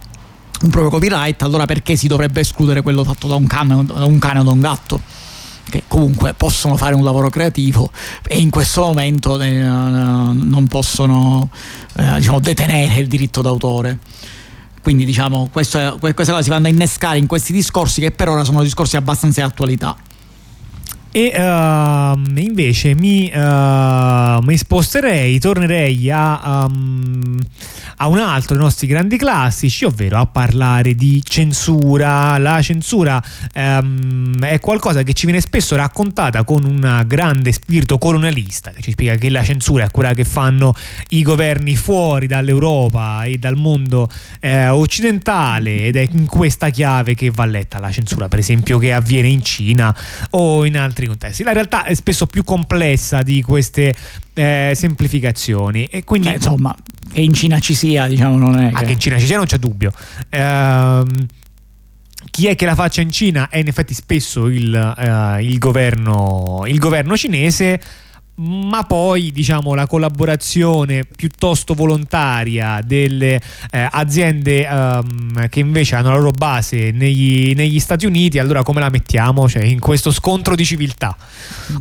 un 0.65 0.72
proprio 0.72 0.91
copyright, 0.91 1.41
allora 1.43 1.65
perché 1.65 1.95
si 1.95 2.07
dovrebbe 2.07 2.41
escludere 2.41 2.81
quello 2.81 3.03
fatto 3.03 3.27
da 3.27 3.36
un 3.36 3.48
cane, 3.48 3.86
da 3.86 4.05
un 4.05 4.19
cane 4.19 4.39
o 4.39 4.43
da 4.43 4.51
un 4.51 4.60
gatto? 4.60 5.00
Che 5.67 5.84
comunque 5.88 6.34
possono 6.34 6.75
fare 6.75 6.93
un 6.93 7.03
lavoro 7.03 7.29
creativo 7.29 7.89
e 8.27 8.39
in 8.39 8.50
questo 8.50 8.81
momento 8.81 9.41
eh, 9.41 9.60
non 9.60 10.67
possono 10.69 11.50
eh, 11.95 12.15
diciamo, 12.17 12.39
detenere 12.39 13.00
il 13.00 13.07
diritto 13.07 13.41
d'autore. 13.41 14.00
Quindi 14.81 15.05
diciamo, 15.05 15.50
questo, 15.51 15.98
queste 16.00 16.31
cose 16.31 16.43
si 16.43 16.50
vanno 16.50 16.67
a 16.67 16.69
innescare 16.69 17.17
in 17.17 17.25
questi 17.25 17.51
discorsi 17.51 18.01
che 18.01 18.12
per 18.12 18.29
ora 18.29 18.43
sono 18.43 18.62
discorsi 18.62 18.95
abbastanza 18.95 19.41
di 19.41 19.48
attualità. 19.48 19.98
E 21.17 21.31
uh, 21.34 22.19
invece 22.36 22.93
mi, 22.93 23.31
uh, 23.34 24.41
mi, 24.41 24.57
sposterei, 24.57 25.39
tornerei 25.39 26.12
a, 26.12 26.65
um, 26.67 27.39
a, 27.95 28.07
un 28.10 28.17
altro 28.17 28.55
dei 28.55 28.62
nostri 28.62 28.86
grandi 28.86 29.15
classici, 29.15 29.86
ovvero 29.86 30.17
a 30.17 30.25
parlare 30.25 30.93
di 30.93 31.24
censura. 31.24 32.38
La 32.38 32.62
censura 32.62 33.24
um, 33.53 34.43
è 34.43 34.60
qualcosa 34.60 35.03
che 35.03 35.13
ci 35.13 35.25
viene 35.25 35.39
spesso 35.39 35.77
raccontata 35.77 36.43
con 36.43 36.65
un 36.65 37.05
grande 37.07 37.53
spirito 37.53 37.98
colonialista, 37.98 38.72
che 38.72 38.81
ci 38.81 38.91
spiega 38.91 39.15
che 39.15 39.29
la 39.29 39.41
censura 39.41 39.86
è 39.86 39.91
quella 39.91 40.13
che 40.13 40.25
fanno 40.25 40.75
i 41.12 41.22
governi 41.22 41.77
fuori 41.77 42.27
dall'Europa 42.27 43.24
e 43.24 43.38
dal 43.38 43.55
mondo 43.55 44.10
eh, 44.41 44.67
occidentale 44.67 45.86
ed 45.86 45.95
è 45.95 46.05
in 46.12 46.25
questa 46.25 46.72
chiave 46.72 47.15
che 47.15 47.31
va 47.31 47.45
letta 47.45 47.79
la 47.79 47.89
censura, 47.89 48.27
per 48.27 48.39
esempio, 48.39 48.77
che 48.79 48.91
avviene 48.91 49.29
in 49.29 49.41
Cina 49.41 49.95
o 50.31 50.65
in 50.65 50.77
altri 50.77 51.03
altri 51.05 51.07
contesti. 51.07 51.43
La 51.43 51.53
realtà 51.53 51.85
è 51.85 51.93
spesso 51.93 52.25
più 52.25 52.43
complessa 52.43 53.21
di 53.21 53.41
queste 53.41 53.93
eh, 54.33 54.74
semplificazioni. 54.75 55.85
E 55.85 56.03
quindi 56.03 56.29
eh, 56.29 56.33
insomma 56.33 56.75
che 57.12 57.21
in 57.21 57.33
Cina 57.33 57.59
ci 57.59 57.75
sia 57.75 58.07
diciamo 58.07 58.38
non 58.38 58.57
è 58.57 58.71
che... 58.71 58.91
in 58.91 59.00
Cina 59.00 59.17
ci 59.17 59.25
sia 59.25 59.38
non 59.38 59.45
c'è 59.45 59.57
dubbio. 59.57 59.91
Ehm 60.29 61.27
Chi 62.31 62.47
è 62.47 62.55
che 62.55 62.65
la 62.65 62.75
faccia 62.75 63.01
in 63.01 63.12
Cina 63.12 63.50
è 63.50 63.59
in 63.59 63.67
effetti 63.67 63.93
spesso 63.93 64.47
il, 64.47 64.74
uh, 64.74 65.39
il, 65.39 65.57
governo, 65.57 66.63
il 66.65 66.79
governo 66.79 67.15
cinese 67.15 67.79
ma 68.38 68.84
poi 68.84 69.32
diciamo 69.32 69.74
la 69.75 69.88
collaborazione 69.88 71.06
piuttosto 71.06 71.74
volontaria 71.74 72.82
delle 72.84 73.39
eh, 73.72 73.88
aziende 73.89 74.68
um, 74.70 75.48
che 75.48 75.62
invece 75.62 75.96
hanno 75.96 76.10
la 76.10 76.18
loro 76.18 76.32
base 76.32 76.92
negli, 76.92 77.54
negli, 77.56 77.80
Stati 77.80 78.06
Uniti 78.06 78.38
allora 78.38 78.63
come 78.63 78.82
la 78.82 78.89
mettiamo? 78.89 79.48
Cioè, 79.48 79.63
in 79.63 79.80
questo 79.80 80.12
scontro 80.12 80.56
di 80.56 80.65
civiltà. 80.65 81.15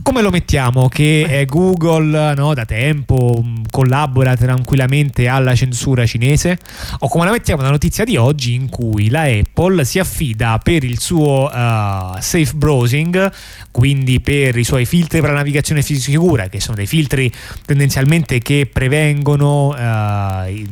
Come 0.02 0.22
lo 0.22 0.30
mettiamo? 0.30 0.88
Che 0.88 1.40
eh, 1.40 1.44
Google 1.46 2.34
no, 2.34 2.54
da 2.54 2.64
tempo 2.64 3.38
um, 3.38 3.62
collabora 3.68 4.36
tranquillamente 4.36 5.26
alla 5.26 5.54
censura 5.56 6.06
cinese? 6.06 6.58
O 7.00 7.08
come 7.08 7.24
la 7.24 7.32
mettiamo 7.32 7.62
la 7.62 7.70
notizia 7.70 8.04
di 8.04 8.16
oggi 8.16 8.54
in 8.54 8.68
cui 8.68 9.08
la 9.08 9.22
Apple 9.22 9.84
si 9.84 9.98
affida 9.98 10.60
per 10.62 10.84
il 10.84 11.00
suo 11.00 11.50
uh, 11.52 12.20
safe 12.20 12.52
browsing 12.54 13.32
quindi 13.74 14.20
per 14.20 14.56
i 14.56 14.62
suoi 14.62 14.84
filtri 14.84 15.20
per 15.20 15.30
la 15.30 15.36
navigazione 15.36 15.82
sicura 15.82 16.43
che 16.48 16.60
sono 16.60 16.76
dei 16.76 16.86
filtri 16.86 17.32
tendenzialmente 17.64 18.38
che 18.40 18.68
prevengono 18.70 19.76
eh, 19.76 20.66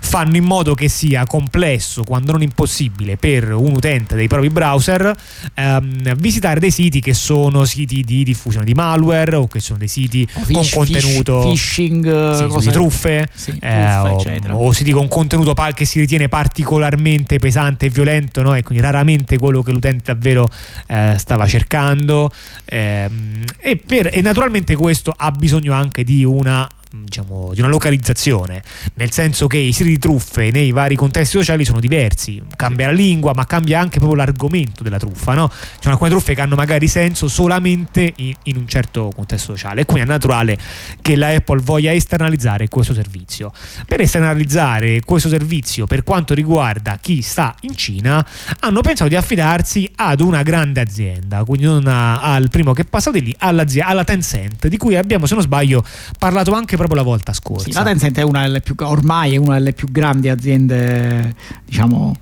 fanno 0.00 0.36
in 0.36 0.44
modo 0.44 0.74
che 0.74 0.88
sia 0.88 1.24
complesso, 1.26 2.04
quando 2.04 2.32
non 2.32 2.42
impossibile, 2.42 3.16
per 3.16 3.52
un 3.52 3.72
utente 3.72 4.14
dei 4.14 4.28
propri 4.28 4.50
browser 4.50 5.14
ehm, 5.54 6.14
visitare 6.16 6.60
dei 6.60 6.70
siti 6.70 7.00
che 7.00 7.14
sono 7.14 7.64
siti 7.64 8.02
di 8.02 8.24
diffusione 8.24 8.64
di 8.64 8.74
malware 8.74 9.36
o 9.36 9.46
che 9.46 9.60
sono 9.60 9.78
dei 9.78 9.88
siti 9.88 10.26
o 10.32 10.40
con 10.50 10.62
fish, 10.62 10.74
contenuto 10.74 11.40
phishing, 11.40 12.34
sì, 12.36 12.46
cose, 12.46 12.70
truffe, 12.70 13.28
sì, 13.34 13.50
eh, 13.60 14.00
truffe 14.02 14.40
o, 14.50 14.66
o, 14.66 14.72
siti 14.72 14.90
con 14.90 15.08
contenuto 15.08 15.54
che 15.74 15.84
si 15.84 16.00
ritiene 16.00 16.28
particolarmente 16.28 17.38
pesante 17.38 17.86
e 17.86 17.88
violento 17.90 18.42
no? 18.42 18.54
e 18.54 18.62
quindi 18.62 18.82
raramente 18.82 19.38
quello 19.38 19.62
che 19.62 19.72
l'utente 19.72 20.12
davvero 20.12 20.48
eh, 20.86 21.14
stava 21.18 21.46
cercando 21.46 22.30
ehm, 22.64 23.44
e, 23.58 23.76
per, 23.76 24.10
e 24.12 24.20
naturalmente 24.20 24.74
questo 24.74 25.12
ha 25.16 25.30
bisogno 25.30 25.72
anche 25.72 26.04
di 26.04 26.24
una 26.24 26.68
diciamo, 26.92 27.50
di 27.54 27.60
una 27.60 27.68
localizzazione, 27.68 28.62
nel 28.94 29.10
senso 29.10 29.46
che 29.46 29.58
i 29.58 29.72
siti 29.72 29.90
di 29.90 29.98
truffe 29.98 30.50
nei 30.50 30.70
vari 30.72 30.94
contesti 30.94 31.36
sociali 31.38 31.64
sono 31.64 31.80
diversi, 31.80 32.42
cambia 32.56 32.86
la 32.86 32.92
lingua, 32.92 33.32
ma 33.34 33.46
cambia 33.46 33.80
anche 33.80 33.98
proprio 33.98 34.18
l'argomento 34.18 34.82
della 34.82 34.98
truffa. 34.98 35.34
No? 35.34 35.48
Ci 35.48 35.78
sono 35.80 35.94
alcune 35.94 36.10
truffe 36.10 36.34
che 36.34 36.40
hanno 36.40 36.54
magari 36.54 36.88
senso 36.88 37.28
solamente 37.28 38.12
in, 38.16 38.34
in, 38.44 38.56
un 38.56 38.68
certo 38.68 39.10
contesto 39.14 39.52
sociale, 39.52 39.82
e 39.82 39.84
quindi 39.84 40.04
è 40.04 40.10
naturale 40.10 40.58
che 41.00 41.16
la 41.16 41.28
Apple 41.28 41.60
voglia 41.62 41.92
esternalizzare 41.92 42.68
questo 42.68 42.94
servizio. 42.94 43.52
Per 43.86 44.00
esternalizzare 44.00 45.00
questo 45.00 45.28
servizio 45.28 45.86
per 45.86 46.02
quanto 46.02 46.34
riguarda 46.34 46.98
chi 47.00 47.22
sta 47.22 47.54
in 47.60 47.76
Cina, 47.76 48.24
hanno 48.60 48.80
pensato 48.80 49.08
di 49.08 49.16
affidarsi 49.16 49.90
ad 49.96 50.20
una 50.20 50.42
grande 50.42 50.80
azienda, 50.80 51.44
quindi 51.44 51.66
non 51.66 51.86
a, 51.86 52.20
al 52.20 52.48
primo 52.50 52.72
che 52.72 52.84
passa 52.84 53.10
di 53.10 53.22
lì, 53.22 53.36
alla 53.38 54.04
Tencent, 54.04 54.66
di 54.68 54.76
cui 54.76 54.96
abbiamo, 54.96 55.26
se 55.26 55.34
non 55.34 55.42
sbaglio, 55.42 55.84
parlato 56.18 56.52
anche 56.52 56.76
proprio 56.86 57.02
la 57.02 57.08
volta 57.08 57.32
scorsa. 57.32 57.64
Sì, 57.64 57.72
la 57.72 57.82
Tencent 57.82 58.18
è 58.18 58.22
una 58.22 58.42
delle 58.42 58.60
più, 58.60 58.74
ormai 58.78 59.34
è 59.34 59.36
una 59.36 59.54
delle 59.54 59.72
più 59.72 59.90
grandi 59.90 60.28
aziende, 60.28 61.34
diciamo, 61.64 62.14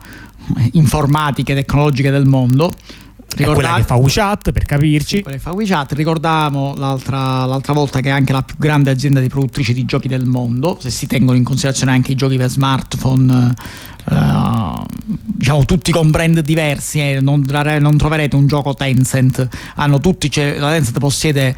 informatiche, 0.73 1.55
tecnologiche 1.55 2.11
del 2.11 2.27
mondo. 2.27 2.73
Ricordate, 3.33 3.63
quella 3.63 3.77
che 3.77 3.85
fa 3.85 3.95
WeChat 3.95 4.51
per 4.51 4.65
capirci. 4.65 5.17
Sì, 5.17 5.23
quella 5.23 5.37
che 5.37 5.43
fa 5.43 5.53
WeChat. 5.53 5.93
Ricordavamo 5.93 6.75
l'altra, 6.77 7.45
l'altra, 7.45 7.73
volta 7.73 8.01
che 8.01 8.09
è 8.09 8.13
anche 8.13 8.33
la 8.33 8.43
più 8.43 8.57
grande 8.59 8.91
azienda 8.91 9.21
di 9.21 9.29
produttrice 9.29 9.73
di 9.73 9.85
giochi 9.85 10.09
del 10.09 10.25
mondo, 10.25 10.79
se 10.81 10.91
si 10.91 11.07
tengono 11.07 11.37
in 11.37 11.45
considerazione 11.45 11.93
anche 11.93 12.13
i 12.13 12.17
giochi 12.17 12.37
per 12.37 12.51
smartphone 12.51 13.55
Uh, 14.11 14.85
diciamo 15.13 15.65
tutti 15.65 15.93
con 15.93 16.11
brand 16.11 16.41
diversi 16.41 16.99
eh, 16.99 17.21
non, 17.21 17.45
non, 17.79 17.97
troverete 17.97 18.35
un 18.35 18.49
gioco 18.49 18.75
Tencent 18.75 19.49
hanno 19.77 20.01
tutti 20.01 20.29
la 20.35 20.71
Tencent 20.71 20.99
possiede 20.99 21.55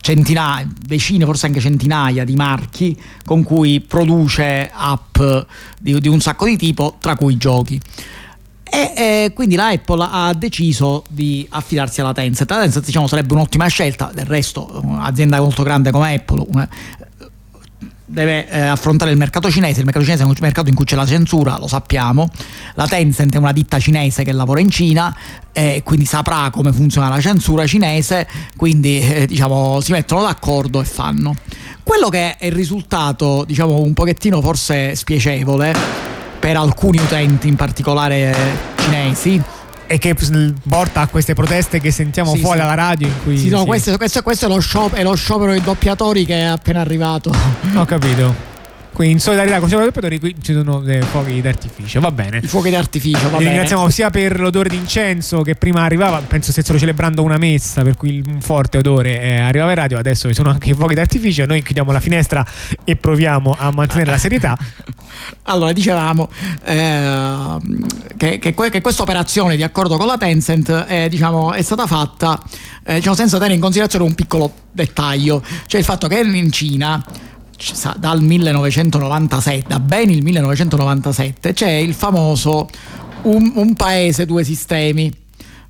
centinaia 0.00 0.68
decine 0.84 1.24
forse 1.24 1.46
anche 1.46 1.60
centinaia 1.60 2.24
di 2.24 2.34
marchi 2.34 3.00
con 3.24 3.44
cui 3.44 3.80
produce 3.80 4.68
app 4.72 5.16
di, 5.78 6.00
di 6.00 6.08
un 6.08 6.20
sacco 6.20 6.46
di 6.46 6.56
tipo 6.56 6.96
tra 6.98 7.14
cui 7.14 7.36
giochi 7.36 7.80
e 8.74 8.92
eh, 8.96 9.32
quindi 9.34 9.54
la 9.54 9.68
Apple 9.68 10.08
ha 10.10 10.32
deciso 10.32 11.04
di 11.10 11.46
affidarsi 11.50 12.00
alla 12.00 12.14
Tencent. 12.14 12.48
La 12.48 12.60
Tencent 12.60 12.86
diciamo, 12.86 13.06
sarebbe 13.06 13.34
un'ottima 13.34 13.66
scelta, 13.66 14.10
del 14.14 14.24
resto 14.24 14.80
un'azienda 14.82 15.38
molto 15.42 15.62
grande 15.62 15.90
come 15.90 16.14
Apple 16.14 16.42
una, 16.48 16.66
deve 18.12 18.46
eh, 18.48 18.60
affrontare 18.60 19.10
il 19.10 19.16
mercato 19.16 19.50
cinese, 19.50 19.78
il 19.78 19.86
mercato 19.86 20.04
cinese 20.04 20.22
è 20.22 20.26
un 20.26 20.34
mercato 20.38 20.68
in 20.68 20.74
cui 20.74 20.84
c'è 20.84 20.96
la 20.96 21.06
censura, 21.06 21.56
lo 21.58 21.66
sappiamo, 21.66 22.28
la 22.74 22.86
Tencent 22.86 23.34
è 23.34 23.38
una 23.38 23.52
ditta 23.52 23.78
cinese 23.78 24.22
che 24.22 24.32
lavora 24.32 24.60
in 24.60 24.68
Cina 24.68 25.16
e 25.50 25.76
eh, 25.76 25.82
quindi 25.82 26.04
saprà 26.04 26.50
come 26.50 26.72
funziona 26.72 27.08
la 27.08 27.20
censura 27.20 27.66
cinese, 27.66 28.28
quindi 28.56 29.00
eh, 29.00 29.26
diciamo 29.26 29.80
si 29.80 29.92
mettono 29.92 30.22
d'accordo 30.22 30.82
e 30.82 30.84
fanno. 30.84 31.34
Quello 31.82 32.10
che 32.10 32.36
è 32.36 32.46
il 32.46 32.52
risultato, 32.52 33.44
diciamo 33.46 33.80
un 33.80 33.94
pochettino 33.94 34.42
forse 34.42 34.94
spiacevole 34.94 35.74
per 36.38 36.56
alcuni 36.56 36.98
utenti 36.98 37.48
in 37.48 37.56
particolare 37.56 38.36
cinesi, 38.76 39.40
e 39.92 39.98
che 39.98 40.16
porta 40.66 41.02
a 41.02 41.06
queste 41.06 41.34
proteste 41.34 41.78
che 41.78 41.90
sentiamo 41.90 42.32
sì, 42.32 42.40
fuori 42.40 42.58
sì. 42.58 42.64
dalla 42.64 42.74
radio 42.74 43.08
in 43.08 43.22
cui 43.22 43.36
sì, 43.36 43.50
no. 43.50 43.66
Questo, 43.66 43.94
questo, 43.98 44.22
questo, 44.22 44.46
è, 44.46 44.48
lo 44.48 44.58
sciopero, 44.58 44.98
è 44.98 45.04
lo 45.04 45.14
sciopero 45.14 45.50
dei 45.50 45.60
doppiatori 45.60 46.24
che 46.24 46.38
è 46.38 46.44
appena 46.44 46.80
arrivato 46.80 47.30
ho 47.74 47.84
capito 47.84 48.51
quindi 48.92 49.14
in 49.14 49.20
solidarietà 49.20 49.58
con 49.58 49.68
i 49.68 49.72
doppiatori 49.72 50.20
qui 50.20 50.34
ci 50.40 50.52
sono 50.52 50.80
dei 50.80 51.00
fuochi 51.02 51.40
d'artificio 51.40 52.00
va 52.00 52.10
bene. 52.10 52.40
I 52.42 52.46
fuochi 52.46 52.70
d'artificio 52.70 53.30
va 53.30 53.38
Li 53.38 53.46
ringraziamo 53.46 53.88
sia 53.88 54.10
per 54.10 54.38
l'odore 54.38 54.68
d'incenso 54.68 55.40
che 55.42 55.54
prima 55.54 55.82
arrivava 55.82 56.18
penso 56.18 56.52
stessero 56.52 56.78
celebrando 56.78 57.22
una 57.22 57.38
messa 57.38 57.82
per 57.82 57.96
cui 57.96 58.22
un 58.24 58.40
forte 58.40 58.78
odore 58.78 59.20
eh, 59.20 59.40
arrivava 59.40 59.70
in 59.70 59.76
radio 59.76 59.98
adesso 59.98 60.28
ci 60.28 60.34
sono 60.34 60.50
anche 60.50 60.70
i 60.70 60.74
fuochi 60.74 60.94
d'artificio 60.94 61.46
noi 61.46 61.62
chiudiamo 61.62 61.90
la 61.90 62.00
finestra 62.00 62.46
e 62.84 62.96
proviamo 62.96 63.56
a 63.58 63.70
mantenere 63.72 64.10
la 64.10 64.18
serietà. 64.18 64.58
Allora 65.44 65.72
dicevamo 65.72 66.28
eh, 66.64 67.56
che, 68.16 68.38
che, 68.38 68.54
che, 68.54 68.80
questa 68.80 69.02
operazione 69.02 69.56
di 69.56 69.62
accordo 69.62 69.96
con 69.96 70.06
la 70.06 70.16
Tencent 70.16 70.70
è, 70.70 71.08
diciamo, 71.08 71.52
è 71.52 71.62
stata 71.62 71.86
fatta 71.86 72.42
eh, 72.84 72.94
diciamo, 72.96 73.14
senza 73.14 73.36
tenere 73.36 73.54
in 73.54 73.60
considerazione 73.60 74.04
un 74.04 74.14
piccolo 74.14 74.52
dettaglio 74.72 75.42
cioè 75.66 75.80
il 75.80 75.86
fatto 75.86 76.08
che 76.08 76.18
in 76.18 76.50
Cina 76.50 77.04
dal 77.96 78.22
1997, 78.22 79.64
da 79.68 79.80
ben 79.80 80.10
il 80.10 80.22
1997, 80.22 81.52
c'è 81.52 81.70
il 81.70 81.94
famoso 81.94 82.68
un, 83.22 83.52
un 83.54 83.74
paese, 83.74 84.26
due 84.26 84.44
sistemi, 84.44 85.12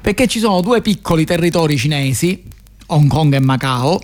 perché 0.00 0.26
ci 0.26 0.38
sono 0.38 0.60
due 0.60 0.80
piccoli 0.80 1.24
territori 1.24 1.76
cinesi, 1.76 2.42
Hong 2.86 3.08
Kong 3.08 3.34
e 3.34 3.40
Macao, 3.40 4.00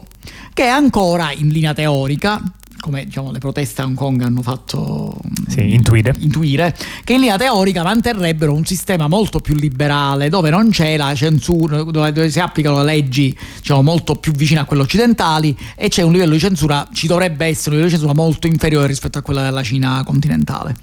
che 0.52 0.66
ancora 0.66 1.33
in 1.33 1.49
linea 1.49 1.73
teorica 1.73 2.40
come 2.80 3.04
diciamo, 3.04 3.32
le 3.32 3.38
proteste 3.38 3.82
a 3.82 3.85
Hong 3.85 3.97
Kong 3.97 4.23
hanno 4.23 4.42
fatto 4.42 5.16
sì, 5.49 5.73
intuire. 5.73 6.14
intuire, 6.18 6.76
che 7.04 7.14
in 7.14 7.20
linea 7.20 7.37
teorica 7.37 7.82
manterrebbero 7.82 8.52
un 8.52 8.64
sistema 8.64 9.08
molto 9.08 9.40
più 9.40 9.54
liberale, 9.54 10.28
dove 10.28 10.50
non 10.50 10.70
c'è 10.70 10.97
la 10.97 11.14
censura, 11.14 11.82
dove, 11.82 12.12
dove 12.12 12.30
si 12.30 12.40
applicano 12.40 12.82
leggi 12.82 13.37
diciamo, 13.56 13.82
molto 13.82 14.14
più 14.14 14.32
vicine 14.32 14.61
a 14.61 14.64
quelle 14.64 14.82
occidentali 14.82 15.56
e 15.75 15.88
c'è 15.88 16.02
un 16.02 16.12
livello 16.12 16.32
di 16.32 16.38
censura, 16.38 16.88
ci 16.92 17.06
dovrebbe 17.06 17.47
essere 17.47 17.70
un 17.70 17.82
livello 17.82 17.90
di 17.90 17.99
censura 17.99 18.14
molto 18.14 18.47
inferiore 18.47 18.87
rispetto 18.87 19.18
a 19.18 19.23
quella 19.23 19.42
della 19.42 19.62
Cina 19.62 20.02
continentale. 20.04 20.76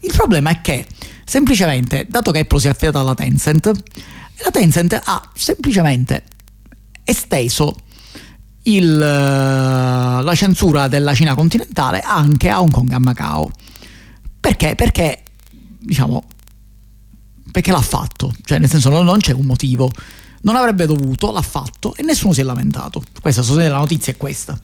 Il 0.00 0.12
problema 0.14 0.50
è 0.50 0.60
che 0.60 0.86
semplicemente, 1.24 2.06
dato 2.08 2.30
che 2.30 2.40
Apple 2.40 2.60
si 2.60 2.66
è 2.66 2.70
affidata 2.70 3.00
alla 3.00 3.14
Tencent, 3.14 3.66
la 4.44 4.50
Tencent 4.50 5.00
ha 5.04 5.30
semplicemente 5.34 6.24
esteso 7.04 7.76
il, 8.64 9.00
eh, 9.00 10.22
la 10.22 10.34
censura 10.34 10.88
della 10.88 11.14
Cina 11.14 11.34
continentale 11.34 12.00
anche 12.00 12.48
a 12.48 12.60
Hong 12.60 12.70
Kong 12.70 12.90
e 12.90 12.94
a 12.94 12.98
Macao. 12.98 13.50
Perché? 14.40 14.74
Perché, 14.74 15.22
diciamo, 15.78 16.24
perché 17.50 17.70
l'ha 17.70 17.80
fatto, 17.80 18.32
cioè 18.44 18.58
nel 18.58 18.68
senso 18.68 18.88
non, 19.02 19.18
c'è 19.18 19.32
un 19.32 19.46
motivo. 19.46 19.90
Non 20.44 20.56
avrebbe 20.56 20.86
dovuto, 20.86 21.30
l'ha 21.30 21.42
fatto 21.42 21.94
e 21.94 22.02
nessuno 22.02 22.32
si 22.32 22.40
è 22.40 22.44
lamentato. 22.44 23.02
Questa 23.20 23.42
la 23.54 23.78
notizia 23.78 24.12
è 24.12 24.16
questa. 24.16 24.58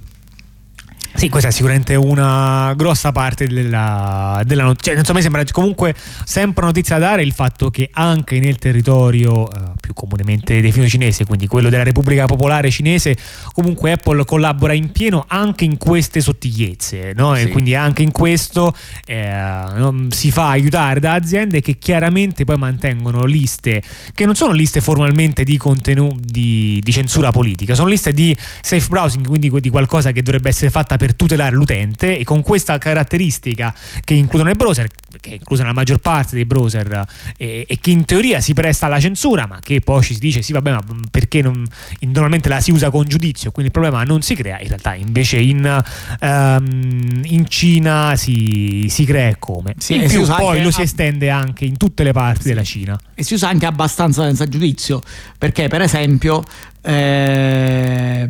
Sì, 1.14 1.28
questa 1.28 1.48
è 1.48 1.52
sicuramente 1.52 1.94
una 1.96 2.72
grossa 2.76 3.10
parte 3.10 3.46
della, 3.46 4.40
della 4.44 4.62
notizia. 4.62 5.02
Cioè, 5.02 5.14
mi 5.14 5.22
sembra 5.22 5.42
comunque 5.50 5.94
sempre 6.24 6.64
notizia 6.64 6.98
da 6.98 7.08
dare 7.08 7.22
il 7.22 7.32
fatto 7.32 7.70
che 7.70 7.88
anche 7.92 8.38
nel 8.38 8.58
territorio 8.58 9.50
eh, 9.50 9.72
più 9.80 9.94
comunemente 9.94 10.60
definito 10.60 10.90
cinese, 10.90 11.24
quindi 11.24 11.46
quello 11.46 11.70
della 11.70 11.82
Repubblica 11.82 12.26
Popolare 12.26 12.70
Cinese, 12.70 13.16
comunque 13.52 13.92
Apple 13.92 14.24
collabora 14.24 14.74
in 14.74 14.92
pieno 14.92 15.24
anche 15.26 15.64
in 15.64 15.78
queste 15.78 16.20
sottigliezze, 16.20 17.12
no? 17.14 17.34
sì. 17.34 17.42
E 17.42 17.48
quindi 17.48 17.74
anche 17.74 18.02
in 18.02 18.12
questo 18.12 18.74
eh, 19.06 20.06
si 20.10 20.30
fa 20.30 20.50
aiutare 20.50 21.00
da 21.00 21.14
aziende 21.14 21.60
che 21.60 21.78
chiaramente 21.78 22.44
poi 22.44 22.56
mantengono 22.56 23.24
liste 23.24 23.82
che 24.12 24.26
non 24.26 24.34
sono 24.34 24.52
liste 24.52 24.80
formalmente 24.80 25.44
di 25.44 25.56
contenuti 25.56 26.20
di, 26.20 26.80
di 26.82 26.92
censura 26.92 27.30
politica, 27.30 27.74
sono 27.74 27.88
liste 27.88 28.12
di 28.12 28.36
safe 28.60 28.86
browsing, 28.88 29.26
quindi 29.26 29.50
di 29.60 29.70
qualcosa 29.70 30.12
che 30.12 30.22
dovrebbe 30.22 30.50
essere 30.50 30.70
fatta 30.70 30.96
per 30.96 31.07
per 31.08 31.14
tutelare 31.14 31.54
l'utente 31.54 32.18
e 32.18 32.24
con 32.24 32.42
questa 32.42 32.76
caratteristica 32.76 33.74
che 34.04 34.14
includono 34.14 34.50
i 34.50 34.54
browser, 34.54 34.88
che 35.20 35.30
è 35.30 35.34
inclusa 35.34 35.62
nella 35.62 35.74
maggior 35.74 35.98
parte 35.98 36.34
dei 36.34 36.44
browser 36.44 37.06
e, 37.36 37.64
e, 37.66 37.78
che 37.80 37.90
in 37.90 38.04
teoria 38.04 38.40
si 38.40 38.52
presta 38.52 38.86
alla 38.86 39.00
censura, 39.00 39.46
ma 39.46 39.58
che 39.62 39.80
poi 39.80 40.02
ci 40.02 40.14
si 40.14 40.20
dice 40.20 40.42
sì 40.42 40.52
vabbè 40.52 40.72
ma 40.72 40.84
perché 41.10 41.40
non, 41.40 41.64
normalmente 42.00 42.48
la 42.48 42.60
si 42.60 42.72
usa 42.72 42.90
con 42.90 43.06
giudizio, 43.06 43.50
quindi 43.50 43.72
il 43.72 43.78
problema 43.80 44.04
non 44.04 44.20
si 44.20 44.34
crea, 44.34 44.60
in 44.60 44.68
realtà 44.68 44.94
invece 44.94 45.38
in, 45.38 45.82
um, 46.20 47.20
in 47.24 47.48
Cina 47.48 48.14
si, 48.16 48.86
si, 48.90 49.04
crea 49.04 49.36
come. 49.38 49.74
Sì, 49.78 49.96
in 49.96 50.08
più 50.08 50.26
poi 50.26 50.62
lo 50.62 50.70
si 50.70 50.82
estende 50.82 51.30
anche 51.30 51.64
in 51.64 51.76
tutte 51.76 52.02
le 52.02 52.12
parti 52.12 52.42
sì. 52.42 52.48
della 52.48 52.64
Cina. 52.64 52.98
E 53.14 53.22
si 53.22 53.34
usa 53.34 53.48
anche 53.48 53.66
abbastanza 53.66 54.24
senza 54.24 54.46
giudizio, 54.46 55.00
perché 55.38 55.68
per 55.68 55.80
esempio 55.80 56.42
eh, 56.82 58.28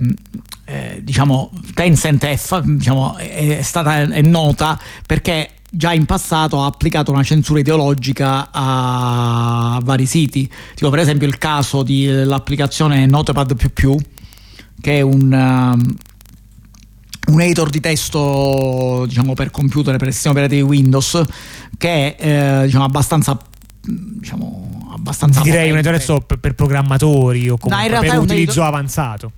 eh, 0.68 1.00
diciamo 1.02 1.50
Tencent 1.72 2.26
F 2.37 2.60
diciamo, 2.60 3.16
è 3.16 3.60
stata 3.62 4.02
è 4.02 4.20
nota 4.20 4.78
perché 5.06 5.52
già 5.70 5.94
in 5.94 6.04
passato 6.04 6.62
ha 6.62 6.66
applicato 6.66 7.10
una 7.10 7.22
censura 7.22 7.60
ideologica 7.60 8.48
a 8.52 9.80
vari 9.82 10.04
siti, 10.04 10.50
tipo 10.75 10.90
per 10.90 10.98
esempio 10.98 11.26
il 11.26 11.38
caso 11.38 11.82
dell'applicazione 11.82 13.06
Notepad++, 13.06 13.54
che 14.80 14.98
è 14.98 15.00
un, 15.00 15.32
um, 15.32 15.96
un 17.32 17.40
editor 17.40 17.70
di 17.70 17.80
testo 17.80 19.04
diciamo, 19.06 19.32
per 19.32 19.50
computer, 19.50 19.96
per 19.96 20.12
sistemi 20.12 20.34
operativi 20.34 20.62
Windows, 20.62 21.22
che 21.78 22.16
è 22.16 22.60
eh, 22.60 22.64
diciamo, 22.66 22.84
abbastanza 22.84 23.38
diciamo, 23.80 24.90
abbastanza 24.92 25.40
direi 25.40 25.70
potente. 25.70 25.88
un 25.88 25.94
editor 25.94 26.26
per, 26.26 26.38
per 26.38 26.54
programmatori 26.54 27.48
o 27.48 27.56
comunque 27.56 27.88
no, 27.88 28.00
per 28.00 28.18
utilizzo 28.18 28.50
editor... 28.50 28.66
avanzato 28.66 29.32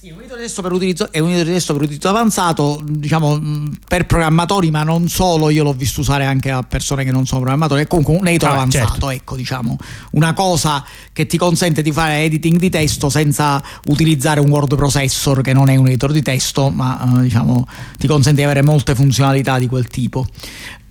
sì, 0.00 0.10
un 0.10 0.20
editore 0.20 0.40
testo 0.40 0.62
per 0.62 0.72
utilizzo, 0.72 1.12
è 1.12 1.18
un 1.18 1.28
editore 1.28 1.52
testo 1.52 1.74
per 1.74 1.82
utilizzo 1.82 2.08
avanzato, 2.08 2.80
diciamo 2.82 3.38
per 3.86 4.06
programmatori, 4.06 4.70
ma 4.70 4.82
non 4.82 5.10
solo, 5.10 5.50
io 5.50 5.62
l'ho 5.62 5.74
visto 5.74 6.00
usare 6.00 6.24
anche 6.24 6.50
a 6.50 6.62
persone 6.62 7.04
che 7.04 7.10
non 7.12 7.26
sono 7.26 7.40
programmatori, 7.40 7.82
è 7.82 7.86
comunque 7.86 8.16
un 8.16 8.26
editor 8.26 8.48
ah, 8.48 8.52
avanzato, 8.52 8.88
certo. 8.88 9.10
ecco, 9.10 9.36
diciamo, 9.36 9.76
una 10.12 10.32
cosa 10.32 10.82
che 11.12 11.26
ti 11.26 11.36
consente 11.36 11.82
di 11.82 11.92
fare 11.92 12.20
editing 12.22 12.58
di 12.58 12.70
testo 12.70 13.10
senza 13.10 13.62
utilizzare 13.88 14.40
un 14.40 14.48
word 14.48 14.74
processor 14.74 15.42
che 15.42 15.52
non 15.52 15.68
è 15.68 15.76
un 15.76 15.88
editor 15.88 16.12
di 16.12 16.22
testo, 16.22 16.70
ma 16.70 17.18
eh, 17.18 17.20
diciamo 17.20 17.66
ti 17.98 18.06
consente 18.06 18.40
di 18.40 18.44
avere 18.44 18.62
molte 18.62 18.94
funzionalità 18.94 19.58
di 19.58 19.66
quel 19.66 19.86
tipo. 19.86 20.26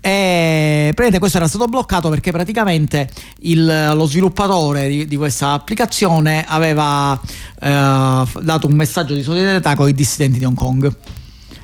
E 0.01 0.94
questo 1.20 1.38
era 1.38 1.48
stato 1.48 1.65
bloccato 1.65 2.10
perché 2.10 2.32
praticamente 2.32 3.10
il, 3.41 3.91
lo 3.94 4.06
sviluppatore 4.06 4.88
di, 4.88 5.08
di, 5.08 5.15
questa 5.18 5.51
applicazione 5.51 6.46
aveva 6.48 7.20
eh, 7.62 8.24
dato 8.41 8.68
un 8.68 8.74
messaggio 8.74 9.13
di 9.13 9.24
solidarietà 9.24 9.75
con 9.75 9.89
i 9.89 9.94
dissidenti 9.94 10.39
di 10.39 10.46
Hong 10.46 10.56
Kong. 10.56 10.96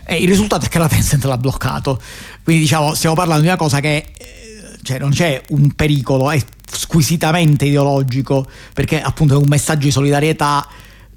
E 0.06 0.18
il 0.18 0.27
risultato 0.27 0.65
è 0.65 0.70
che 0.70 0.77
la 0.77 0.88
Tencent 0.88 1.24
l'ha 1.24 1.38
bloccato. 1.38 2.00
Quindi 2.44 2.63
diciamo, 2.63 2.94
stiamo 2.94 3.15
parlando 3.15 3.42
di 3.42 3.48
una 3.48 3.58
cosa 3.58 3.80
che 3.80 4.12
eh, 4.18 4.36
cioè, 4.84 5.00
non 5.00 5.10
c'è 5.10 5.42
un 5.50 5.72
pericolo, 5.72 6.30
è 6.30 6.39
squisitamente 6.70 7.65
ideologico, 7.65 8.48
perché 8.74 9.01
appunto 9.01 9.34
è 9.34 9.38
un 9.38 9.48
messaggio 9.48 9.86
di 9.86 9.92
solidarietà, 9.92 10.68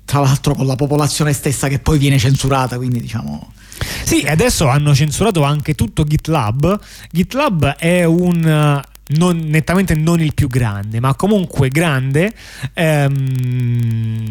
tra 0.08 0.20
l'altro 0.20 0.54
con 0.54 0.64
la 0.64 0.74
popolazione 0.74 1.34
stessa 1.34 1.68
che 1.68 1.80
poi 1.80 1.98
viene 1.98 2.18
censurata, 2.18 2.78
quindi 2.78 2.98
diciamo 2.98 3.52
sì, 4.04 4.24
adesso 4.26 4.66
hanno 4.66 4.94
censurato 4.94 5.42
anche 5.42 5.74
tutto 5.74 6.04
GitLab. 6.04 6.80
GitLab 7.10 7.76
è 7.76 8.04
un 8.04 8.82
non, 9.16 9.38
nettamente 9.46 9.94
non 9.94 10.20
il 10.20 10.34
più 10.34 10.48
grande, 10.48 11.00
ma 11.00 11.14
comunque 11.14 11.68
grande 11.68 12.32
ehm, 12.74 14.26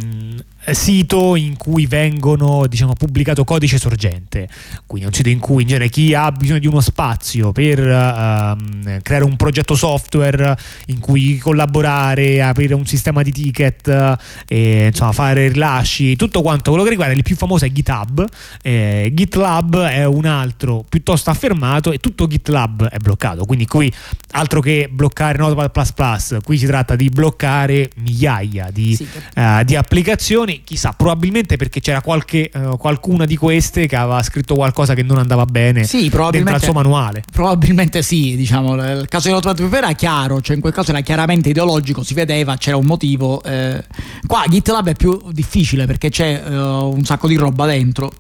sito 0.73 1.35
in 1.35 1.55
cui 1.55 1.85
vengono 1.85 2.67
diciamo, 2.67 2.93
pubblicato 2.93 3.43
codice 3.43 3.77
sorgente, 3.77 4.49
quindi 4.85 5.07
un 5.07 5.13
sito 5.13 5.29
in 5.29 5.39
cui 5.39 5.61
in 5.61 5.69
genere 5.69 5.89
chi 5.89 6.13
ha 6.13 6.31
bisogno 6.31 6.59
di 6.59 6.67
uno 6.67 6.81
spazio 6.81 7.51
per 7.51 7.79
uh, 7.79 9.01
creare 9.01 9.23
un 9.23 9.35
progetto 9.37 9.75
software 9.75 10.57
in 10.87 10.99
cui 10.99 11.37
collaborare, 11.37 12.41
aprire 12.41 12.73
un 12.73 12.85
sistema 12.85 13.21
di 13.21 13.31
ticket, 13.31 14.17
e, 14.47 14.87
insomma, 14.87 15.11
fare 15.13 15.47
rilasci, 15.47 16.15
tutto 16.15 16.41
quanto 16.41 16.69
quello 16.71 16.83
che 16.83 16.91
riguarda, 16.91 17.13
il 17.13 17.23
più 17.23 17.35
famoso 17.35 17.65
è 17.65 17.71
GitHub, 17.71 18.27
eh, 18.61 19.09
GitLab 19.13 19.83
è 19.83 20.05
un 20.05 20.25
altro 20.25 20.85
piuttosto 20.87 21.29
affermato 21.29 21.91
e 21.91 21.99
tutto 21.99 22.27
GitLab 22.27 22.87
è 22.89 22.97
bloccato, 22.97 23.45
quindi 23.45 23.65
qui 23.65 23.91
altro 24.31 24.59
che 24.59 24.66
bloccare 24.91 25.37
Notepad++, 25.37 26.41
qui 26.43 26.57
si 26.57 26.65
tratta 26.65 26.95
di 26.95 27.09
bloccare 27.09 27.89
migliaia 27.95 28.69
di, 28.71 28.95
sì. 28.95 29.07
uh, 29.35 29.63
di 29.63 29.75
applicazioni 29.75 30.61
chissà, 30.63 30.93
probabilmente 30.93 31.55
perché 31.55 31.79
c'era 31.79 32.01
qualche, 32.01 32.49
uh, 32.53 32.77
qualcuna 32.77 33.25
di 33.25 33.35
queste 33.35 33.87
che 33.87 33.95
aveva 33.95 34.21
scritto 34.23 34.55
qualcosa 34.55 34.93
che 34.93 35.03
non 35.03 35.17
andava 35.17 35.45
bene 35.45 35.83
sì, 35.83 36.09
dentro 36.09 36.53
al 36.53 36.61
suo 36.61 36.73
manuale. 36.73 37.23
Probabilmente 37.31 38.01
sì, 38.01 38.35
diciamo, 38.35 38.75
il 38.75 39.07
caso 39.07 39.27
di 39.27 39.33
Notepad 39.33 39.73
era 39.73 39.93
chiaro, 39.93 40.41
cioè 40.41 40.55
in 40.55 40.61
quel 40.61 40.73
caso 40.73 40.91
era 40.91 41.01
chiaramente 41.01 41.49
ideologico, 41.49 42.03
si 42.03 42.13
vedeva, 42.13 42.57
c'era 42.57 42.77
un 42.77 42.85
motivo. 42.85 43.41
Eh. 43.43 43.83
Qua 44.25 44.43
GitLab 44.47 44.89
è 44.89 44.95
più 44.95 45.21
difficile 45.31 45.85
perché 45.85 46.09
c'è 46.09 46.41
uh, 46.45 46.93
un 46.93 47.03
sacco 47.05 47.27
di 47.27 47.35
roba 47.35 47.65
dentro. 47.65 48.11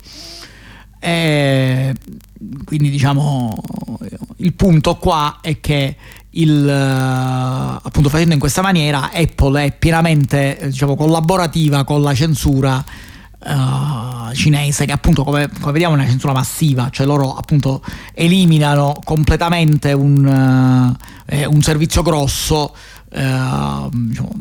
E 0.99 1.93
quindi 2.65 2.89
diciamo 2.89 3.55
il 4.37 4.53
punto 4.53 4.95
qua 4.95 5.39
è 5.41 5.59
che 5.59 5.95
il, 6.37 6.65
uh, 6.65 7.79
appunto 7.85 8.09
facendo 8.09 8.33
in 8.33 8.39
questa 8.39 8.61
maniera 8.61 9.11
Apple 9.13 9.65
è 9.65 9.71
pienamente 9.77 10.59
diciamo, 10.65 10.95
collaborativa 10.95 11.83
con 11.83 12.01
la 12.01 12.13
censura 12.13 12.83
uh, 13.39 14.33
cinese 14.33 14.85
che 14.85 14.91
appunto 14.91 15.23
come, 15.23 15.49
come, 15.59 15.71
vediamo 15.71 15.95
è 15.95 15.99
una 15.99 16.07
censura 16.07 16.33
massiva 16.33 16.89
cioè 16.91 17.05
loro 17.05 17.35
appunto 17.35 17.81
eliminano 18.13 18.99
completamente 19.03 19.93
un, 19.93 20.25
uh, 20.25 20.95
eh, 21.25 21.45
un 21.45 21.61
servizio 21.61 22.01
grosso 22.01 22.75
diciamo, 23.09 24.31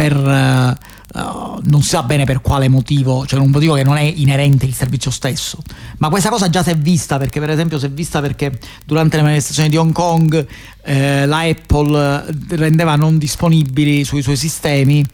per 0.00 0.78
Uh, 1.12 1.58
non 1.64 1.82
si 1.82 1.88
sa 1.88 2.04
bene 2.04 2.24
per 2.24 2.40
quale 2.40 2.68
motivo, 2.68 3.26
cioè 3.26 3.40
un 3.40 3.50
motivo 3.50 3.74
che 3.74 3.82
non 3.82 3.96
è 3.96 4.02
inerente 4.02 4.64
il 4.64 4.72
servizio 4.72 5.10
stesso. 5.10 5.58
Ma 5.98 6.08
questa 6.08 6.28
cosa 6.28 6.48
già 6.48 6.62
si 6.62 6.70
è 6.70 6.76
vista 6.76 7.18
perché, 7.18 7.40
per 7.40 7.50
esempio, 7.50 7.80
si 7.80 7.86
è 7.86 7.90
vista 7.90 8.20
perché 8.20 8.56
durante 8.86 9.16
le 9.16 9.24
manifestazioni 9.24 9.68
di 9.68 9.76
Hong 9.76 9.90
Kong 9.90 10.46
eh, 10.84 11.26
la 11.26 11.40
Apple 11.40 12.26
rendeva 12.50 12.94
non 12.94 13.18
disponibili 13.18 14.04
sui 14.04 14.22
suoi 14.22 14.36
sistemi 14.36 15.04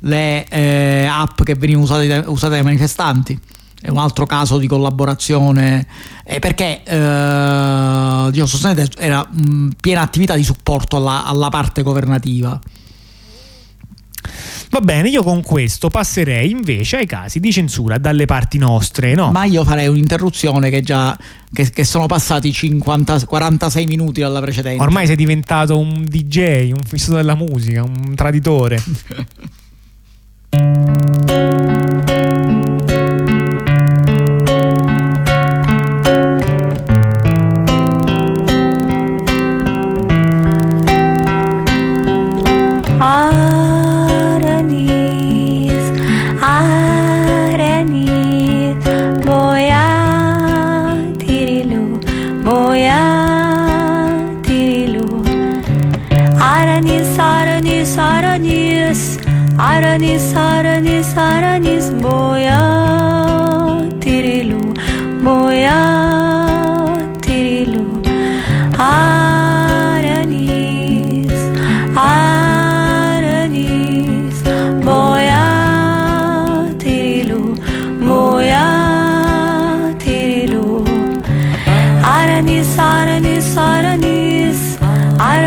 le 0.00 0.46
eh, 0.46 1.06
app 1.10 1.42
che 1.42 1.54
venivano 1.54 1.86
usate, 1.86 2.24
usate, 2.26 2.52
dai 2.52 2.62
manifestanti. 2.62 3.40
È 3.80 3.88
un 3.88 3.96
altro 3.96 4.26
caso 4.26 4.58
di 4.58 4.66
collaborazione 4.66 5.86
eh, 6.22 6.38
perché 6.38 6.82
eh, 6.84 8.28
diciamo, 8.30 8.74
era 8.98 9.26
mh, 9.26 9.68
piena 9.80 10.02
attività 10.02 10.34
di 10.34 10.44
supporto 10.44 10.98
alla, 10.98 11.24
alla 11.24 11.48
parte 11.48 11.80
governativa. 11.80 12.60
Va 14.70 14.80
bene, 14.80 15.08
io 15.08 15.22
con 15.22 15.42
questo 15.42 15.88
passerei 15.88 16.50
invece 16.50 16.96
ai 16.96 17.06
casi 17.06 17.40
di 17.40 17.52
censura 17.52 17.98
dalle 17.98 18.24
parti 18.26 18.58
nostre, 18.58 19.14
no? 19.14 19.30
Ma 19.30 19.44
io 19.44 19.64
farei 19.64 19.86
un'interruzione 19.86 20.70
che 20.70 20.82
già 20.82 21.16
che, 21.52 21.70
che 21.70 21.84
sono 21.84 22.06
passati 22.06 22.52
50, 22.52 23.24
46 23.24 23.86
minuti 23.86 24.20
dalla 24.20 24.40
precedente. 24.40 24.82
Ormai 24.82 25.06
sei 25.06 25.16
diventato 25.16 25.78
un 25.78 26.04
DJ, 26.04 26.72
un 26.72 26.82
fisso 26.86 27.14
della 27.14 27.34
musica, 27.34 27.82
un 27.82 28.14
traditore. 28.14 28.82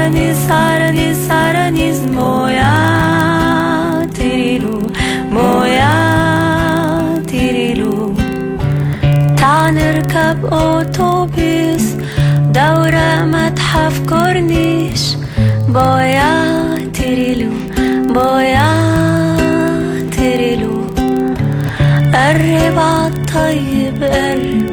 사랑이 0.10 0.34
사랑이 0.34 1.14
사랑이 1.14 1.92
뭐야 2.08 2.66
디리로 4.12 4.82
뭐야 5.30 5.86
디리로 7.28 8.16
تنركب 9.38 10.46
أوتوبيس 10.46 11.98
دورة 12.54 13.26
متحف 13.26 14.00
كورنيش 14.10 15.16
بويا 15.68 16.34
تريلو 16.94 17.52
بويا 18.14 18.70
تريلو 20.12 20.88
قرب 22.14 22.78
عالطيب 22.80 24.04
قرب 24.04 24.70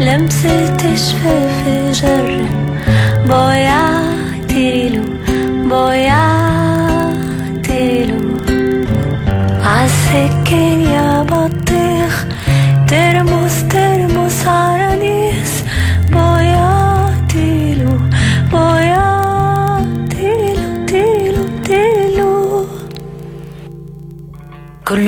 لمسة 0.00 0.94
شفافي 0.94 1.92
جرب 1.92 2.48
بويا 3.26 3.89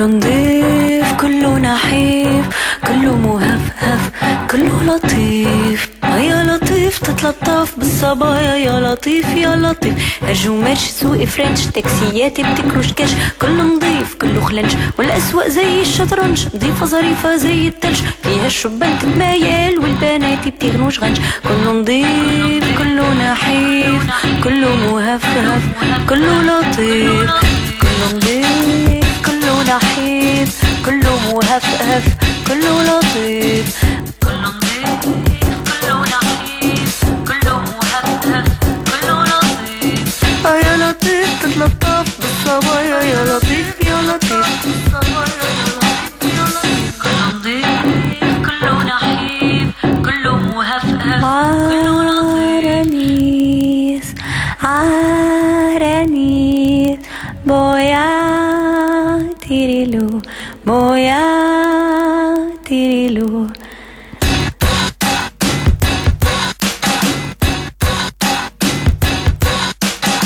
كله 0.03 0.11
نضيف 0.11 1.13
كله 1.13 1.59
نحيف 1.59 2.45
كله 2.87 3.15
مهفهف 3.15 4.11
كله 4.51 4.83
لطيف. 4.83 5.89
آه 6.03 6.17
يا 6.17 6.43
لطيف 6.43 6.99
تتلطف 6.99 7.73
بالصبايا 7.77 8.55
يا 8.55 8.79
لطيف 8.79 9.25
يا 9.35 9.55
لطيف. 9.55 9.93
هجومات 10.27 10.77
سوق 10.77 11.23
فرنش 11.23 11.65
تاكسيات 11.65 12.41
بتكروش 12.41 12.93
كاش. 12.93 13.09
كله 13.41 13.63
نضيف 13.63 14.15
كله 14.21 14.41
خلنش. 14.41 14.71
والأسواق 14.97 15.47
زي 15.47 15.81
الشطرنج 15.81 16.47
نضيفة 16.55 16.85
ظريفة 16.85 17.35
زي 17.35 17.67
التلج. 17.67 17.99
فيها 18.23 18.47
الشبان 18.47 18.99
تتمايل 18.99 19.79
والبنات 19.79 20.47
بتغنوش 20.47 20.99
غنج. 20.99 21.17
كله 21.43 21.71
نضيف 21.73 22.77
كله 22.77 23.13
نحيف 23.13 24.03
كله 24.43 24.75
مهفهف 24.75 25.63
كله 26.09 26.41
لطيف. 26.41 27.31
كله 27.81 28.13
نضيف. 28.13 28.42
كله 31.52 31.52
مهفهف 31.52 32.04
كله 32.46 32.82
لطيف 32.82 33.81